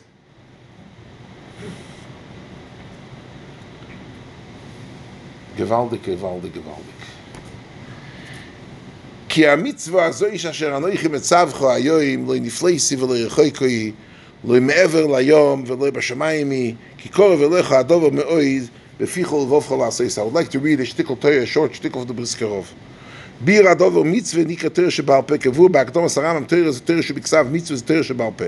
Gewaltig, 5.57 6.03
gewaltig, 6.05 6.53
gewaltig. 6.55 7.03
כי 9.29 9.49
המצווה 9.49 10.05
הזו 10.05 10.27
איש 10.27 10.47
אשר 10.47 10.77
אנוכי 10.77 11.09
מצווכו 11.09 11.71
היום, 11.71 12.29
לא 12.29 12.35
נפלייסי 12.41 12.97
ולא 12.97 13.15
רחוקוי, 13.15 13.93
לא 14.45 14.61
מעבר 14.61 15.07
ליום 15.07 15.65
ולא 15.67 15.91
בשמיימי, 15.91 16.75
כי 16.99 17.09
קורב 17.09 17.43
אליך 17.43 17.73
הדובר 17.73 18.11
מאויד, 18.11 18.69
בפיך 19.01 19.33
ולבובך 19.33 19.73
לעשיס. 19.73 20.19
I 20.19 20.23
would 20.23 20.35
like 20.35 20.51
to 20.51 20.59
read 20.59 20.81
a 20.81 20.85
shtickle 20.85 21.21
Torah, 21.21 21.43
a 21.43 21.47
short 21.47 21.73
shtickle 21.73 22.03
of 22.03 22.09
the 22.09 22.15
Briskerov. 22.15 22.75
ביר 23.41 23.69
הדובר 23.69 24.03
מצווה 24.03 24.45
נקרא 24.45 24.69
תרא 24.69 24.91
שבעל 24.91 25.23
פה, 25.23 25.39
קבוע 25.39 25.69
בהקדום 25.69 26.05
הסרם, 26.05 26.45
תרא 26.45 26.71
זה 26.71 26.81
תרא 26.81 27.03
שבכסף, 27.03 27.43
מצווה 27.53 27.77
זה 27.77 27.85
תרא 27.85 28.03
שבעל 28.03 28.31
פה. 28.37 28.45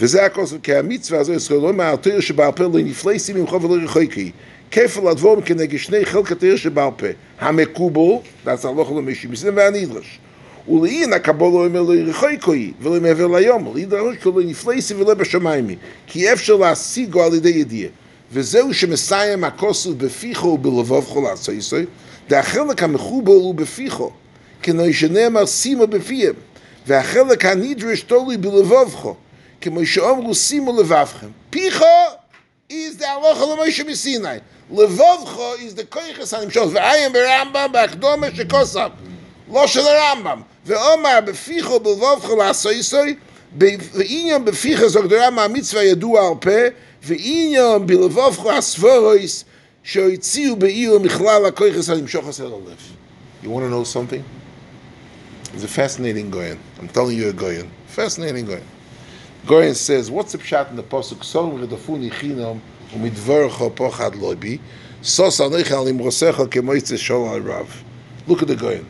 וזה 0.00 0.24
הכוסף, 0.24 0.56
כי 0.62 0.74
המצווה 0.74 1.20
הזו 1.20 1.32
ישראל 1.32 1.60
לא 1.60 1.72
מהתרא 1.72 2.20
שבעל 2.20 2.52
פה, 2.52 2.64
לא 2.64 2.70
נפלייסי 2.74 3.32
ממך 3.32 3.52
ולא 3.52 3.76
רחוקוי. 3.84 4.32
כפל 4.70 5.08
הדבורים 5.08 5.42
כנגד 5.42 5.78
שני 5.78 6.04
חלק 6.04 6.32
התרא 6.32 6.56
שבעל 6.56 6.90
פה, 6.96 7.06
המקובל, 7.38 8.00
that's 8.46 8.68
הלוך 8.68 8.90
למישהו 8.90 9.30
מסים 9.30 9.56
והנדרש. 9.56 10.18
ולאין 10.68 11.12
הקבול 11.12 11.52
לא 11.52 11.66
אומר 11.66 11.82
לא 11.82 12.10
רחוקוי 12.10 12.72
ולא 12.80 13.00
מעבר 13.00 13.26
ליום, 13.26 13.74
להידרש 13.74 14.16
כלא 14.22 14.42
נפלייסי 14.44 14.94
ולא 14.94 15.14
בשמיימי, 15.14 15.76
כי 16.06 16.32
אפשר 16.32 16.56
להשיגו 16.56 17.22
על 17.22 17.34
ידי 17.34 17.48
ידיעה. 17.48 17.90
וזהו 18.32 18.74
שמסיים 18.74 19.44
הכוסף 19.44 19.90
בפיחו 19.90 20.48
ובלבבכו 20.48 21.22
לעשויסוי, 21.22 21.84
והחלק 22.30 22.82
המחובל 22.82 23.32
הוא 23.32 23.54
בפיחו, 23.54 24.10
כמו 24.62 24.82
שנאמר 24.92 25.46
שימו 25.46 25.86
בפיהם, 25.86 26.34
והחלק 26.86 27.44
הנדרש 27.44 28.00
תלוי 28.00 28.36
בלבבכו, 28.36 29.14
כמו 29.60 29.86
שאומרו 29.86 30.34
שימו 30.34 30.80
לבבכם. 30.80 31.26
פיחו 31.50 31.84
is 32.68 32.96
the 32.96 33.04
halacha 33.04 33.46
l'moshe 33.46 33.84
misinai. 33.84 34.40
Levovcho 34.71 35.61
is 35.61 35.75
the 35.75 35.83
koiches 35.83 36.33
hanimshos. 36.37 36.73
V'ayim 36.73 37.13
berambam 37.13 37.73
b'achdome 37.73 38.31
shekosam. 38.31 38.93
Lo 39.47 39.65
shel 39.65 39.83
Rambam. 39.83 40.45
Ve'omar 40.65 41.25
beficho 41.25 41.79
b'levovcho 41.79 42.37
la'asoisoi. 42.37 43.17
Ve'inyan 43.57 44.45
beficho 44.45 44.87
zog 44.89 45.09
der 45.09 45.19
Rambam 45.19 45.51
mitzvah 45.51 45.83
yadu 45.83 46.17
al 46.17 46.35
peh. 46.37 46.71
Ve'inyan 47.03 47.87
b'levovcho 47.87 48.51
asforois. 48.51 49.45
שהציעו 49.83 50.55
בעיר 50.55 50.99
מכלל 50.99 51.45
הכויכס 51.45 51.89
הנמשוך 51.89 52.39
על 52.39 52.53
הלב. 52.53 52.77
You 53.43 53.49
want 53.49 53.63
to 53.63 53.69
know 53.69 53.83
something? 53.83 54.23
It's 55.53 55.63
a 55.63 55.67
fascinating 55.67 56.29
Goyen. 56.29 56.59
I'm 56.79 56.87
telling 56.87 57.17
you 57.17 57.29
a 57.29 57.33
Goyen. 57.33 57.69
Fascinating 57.87 58.45
Goyen. 58.45 58.63
Goyen 59.47 59.73
says, 59.73 60.11
what's 60.11 60.33
the 60.33 60.37
pshat 60.37 60.69
in 60.69 60.75
the 60.75 60.83
pasuk? 60.83 61.23
Som 61.23 61.57
redafuni 61.57 62.11
chinam 62.11 62.59
ומidvarcho 62.96 63.70
pochad 63.70 64.14
lobi, 64.14 64.60
sos 65.02 65.40
anoich 65.40 65.70
al 65.70 65.86
imrosecha 65.86 66.46
kemoitze 66.46 66.96
shalal 66.96 67.44
rav. 67.46 67.68
Look 68.26 68.42
at 68.42 68.48
the 68.48 68.56
Goyen. 68.56 68.84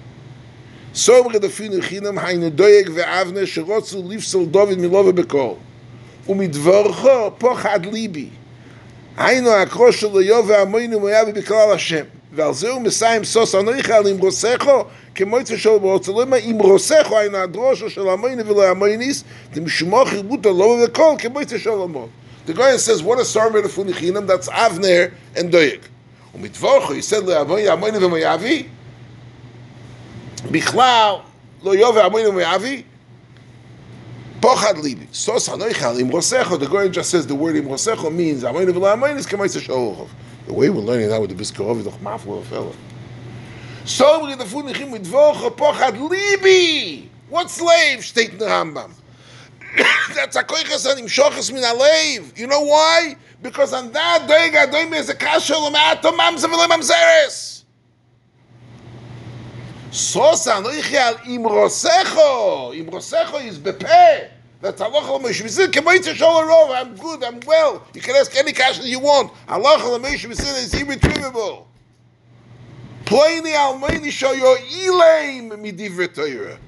סוב 0.94 1.26
רדפין 1.34 1.72
וחינם 1.78 2.18
היינו 2.18 2.50
דויג 2.50 2.90
ואבנה 2.94 3.46
שרוצו 3.46 4.02
לפסול 4.08 4.44
דוד 4.46 4.68
David 4.68 4.80
milove 4.80 5.20
bekol. 5.20 5.56
ומדברך 6.28 7.06
פוחד 7.38 7.86
ליבי. 7.86 8.28
היינו 9.16 9.50
הקרוש 9.50 10.00
של 10.00 10.18
איוב 10.18 10.46
ועמינו 10.48 11.00
מויה 11.00 11.22
ובכלל 11.28 11.72
השם. 11.74 12.04
ועל 12.32 12.54
זה 12.54 12.70
הוא 12.70 12.82
מסיים 12.82 13.24
סוס 13.24 13.54
עניך 13.54 13.90
על 13.90 14.12
נמרוסך 14.12 14.66
כמו 15.14 15.38
יצא 15.38 15.56
שאול 15.56 15.76
אמרוסךו 15.76 16.14
כמויצה 16.14 16.16
שלו 16.18 16.30
באוצלמה 16.30 16.36
אמרוסךו 16.36 17.18
היינו 17.18 17.36
הדרושו 17.36 17.90
של 17.90 18.08
המוינו 18.08 18.46
ולא 18.46 18.64
המויניס 18.64 19.24
דמשמוך 19.54 20.12
ריבותו 20.12 20.58
לא 20.58 20.86
כמו 21.18 21.40
יצא 21.40 21.58
שאול 21.58 21.88
מאוד. 21.88 22.08
The 22.45 22.53
guy 22.53 22.75
says, 22.77 23.03
what 23.03 23.19
a 23.19 23.25
sermon 23.25 23.63
of 23.63 23.71
Funichinam, 23.71 24.27
that's 24.27 24.49
Avner 24.49 25.13
and 25.35 25.51
Doyeg. 25.51 25.81
ומתבורכו, 26.35 26.95
he 26.95 27.01
said 27.01 27.23
לעמוינו 27.23 27.71
עמוינו 27.71 28.01
ומויאבי, 28.01 28.67
בכלל, 30.51 31.15
לא 31.63 31.75
יוב 31.75 31.95
ועמוינו 31.95 32.29
ומויאבי, 32.29 32.83
Pochad 34.41 34.77
libi. 34.77 35.07
Sos 35.11 35.47
hanoichal 35.47 35.99
im 35.99 36.09
rosecho. 36.09 36.59
The 36.59 36.65
Goyen 36.65 36.91
just 36.91 37.11
says 37.11 37.27
the 37.27 37.35
word 37.35 37.55
im 37.55 37.67
rosecho 37.67 38.11
means 38.11 38.41
amoyin 38.41 38.69
v'la 38.69 38.95
amoyin 38.95 39.17
is 39.17 39.27
k'mayis 39.27 39.53
ha'sholchov. 39.53 40.09
The 40.47 40.53
way 40.53 40.71
we're 40.71 40.81
learning 40.81 41.09
that 41.09 41.21
with 41.21 41.29
the 41.29 41.35
Biskarov 41.35 41.77
is 41.77 41.85
doch 41.85 41.99
maflo 41.99 42.43
fella. 42.45 42.73
So 43.85 44.25
we 44.25 44.33
the 44.33 44.45
food 44.45 44.65
nichim 44.65 44.89
with 44.89 45.05
vocha 45.05 45.55
pochad 45.55 45.95
libi. 46.09 47.07
What 47.29 47.51
slave? 47.51 48.03
State 48.03 48.31
in 48.31 48.39
the 48.39 48.45
Rambam. 48.45 48.91
That's 50.14 50.36
a 50.36 50.42
koiches 50.42 50.90
anim 50.90 51.06
shoches 51.06 51.52
min 51.52 51.62
alev. 51.62 52.38
You 52.38 52.46
know 52.46 52.62
why? 52.62 53.16
Because 53.42 53.74
on 53.74 53.92
that 53.92 54.26
day, 54.26 54.50
Gadoim 54.52 54.94
is 54.94 55.08
a 55.10 55.14
kasha 55.14 55.54
l'ma'ato 55.54 56.16
mamza 56.16 56.46
v'le 56.46 56.66
mamzeres. 56.68 57.64
Sos 59.90 60.46
hanoichal 60.46 61.26
im 61.26 61.42
rosecho. 61.42 62.74
Im 62.74 62.86
rosecho 62.86 63.44
is 63.46 63.58
bepeh. 63.58 64.30
That's 64.62 64.80
halacha 64.80 65.20
l'moshe 65.20 65.42
mitzvah. 65.42 65.68
Kemoitze 65.68 66.14
sholorov. 66.14 66.74
I'm 66.74 66.96
good. 66.96 67.22
I'm 67.22 67.40
well. 67.46 67.86
You 67.92 68.00
can 68.00 68.16
ask 68.16 68.34
any 68.36 68.52
question 68.52 68.86
you 68.86 69.00
want. 69.00 69.32
Halacha 69.46 69.98
l'moshe 69.98 70.26
mitzvah 70.26 70.56
is 70.56 70.74
irretrievable. 70.74 71.66
Plainly 73.04 73.50
almeini 73.50 74.10
show 74.10 74.32
your 74.32 74.56
elaim 74.56 75.50
midivre. 75.50 76.58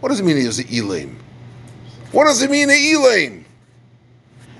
What 0.00 0.10
does 0.10 0.20
it 0.20 0.24
mean? 0.24 0.36
Is 0.36 0.58
it 0.58 0.66
elaim? 0.68 1.21
What 2.12 2.24
does 2.26 2.42
it 2.42 2.50
mean? 2.50 2.68
Elaim. 2.68 3.44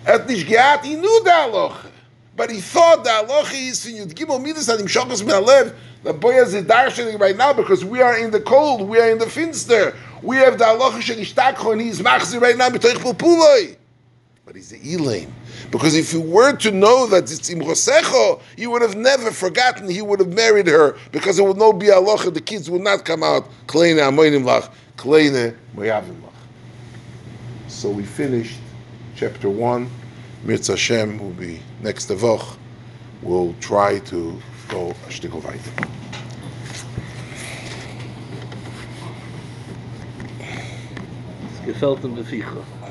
At 0.07 0.27
nishgiat 0.27 0.85
he 0.85 0.97
knew 0.97 1.23
the 1.23 1.31
halacha, 1.31 1.87
but 2.35 2.51
he 2.51 2.61
thought 2.61 3.05
the 3.05 3.11
halacha 3.11 3.69
is 3.69 3.87
in 3.87 4.09
Yud 4.09 4.15
Gimel 4.15 4.43
Midas 4.43 4.69
and 4.69 4.81
Imshachos 4.81 5.25
Me'alev. 5.25 5.75
The 6.03 6.15
boy 6.15 6.41
is 6.41 6.55
darshaning 6.55 7.21
right 7.21 7.37
now 7.37 7.53
because 7.53 7.85
we 7.85 8.01
are 8.01 8.19
in 8.19 8.31
the 8.31 8.41
cold. 8.41 8.89
We 8.89 8.99
are 8.99 9.11
in 9.11 9.19
the 9.19 9.29
finster. 9.29 9.95
We 10.23 10.39
have 10.39 10.57
the 10.59 10.65
halacha 10.65 11.03
shenishtakho 11.03 11.73
and 11.73 11.81
he's 11.83 12.01
machzir 12.01 12.41
right 12.41 12.57
now. 12.57 12.71
But 12.71 14.57
he's 14.57 14.71
the 14.71 14.79
Elaim. 14.79 15.31
Because 15.71 15.95
if 15.95 16.13
you 16.13 16.23
were 16.23 16.57
to 16.57 16.71
know 16.71 17.07
that 17.07 17.31
it's 17.31 17.51
imrosecho, 17.51 18.41
you 18.57 18.71
would 18.71 18.83
have 18.83 18.97
never 18.97 19.31
forgotten 19.31 19.89
he 19.89 20.03
would 20.03 20.21
have 20.21 20.33
married 20.33 20.67
her 20.67 20.97
because 21.13 21.39
it 21.39 21.45
would 21.45 21.59
not 21.59 21.73
be 21.73 21.87
halacha. 21.87 22.33
The 22.33 22.41
kids 22.41 22.71
would 22.71 22.83
not 22.83 23.05
come 23.05 23.23
out 23.23 23.47
kleine 23.67 23.99
amoinim 23.99 24.45
lach, 24.45 24.71
kleine 24.97 25.55
moyavim 25.77 26.21
lach. 26.23 26.32
So 27.73 27.89
we 27.91 28.05
finished 28.05 28.61
chapter 29.17 29.49
one. 29.49 29.89
Mirz 30.45 30.69
Hashem 30.69 31.19
will 31.19 31.31
be 31.31 31.61
next 31.83 32.11
Avoch. 32.11 32.57
We'll 33.23 33.55
try 33.61 33.99
to 34.01 34.39
go 34.69 34.91
a 34.91 35.11
shtickle 35.11 35.43
weiter. 35.43 35.73
Gefällt. 41.65 42.73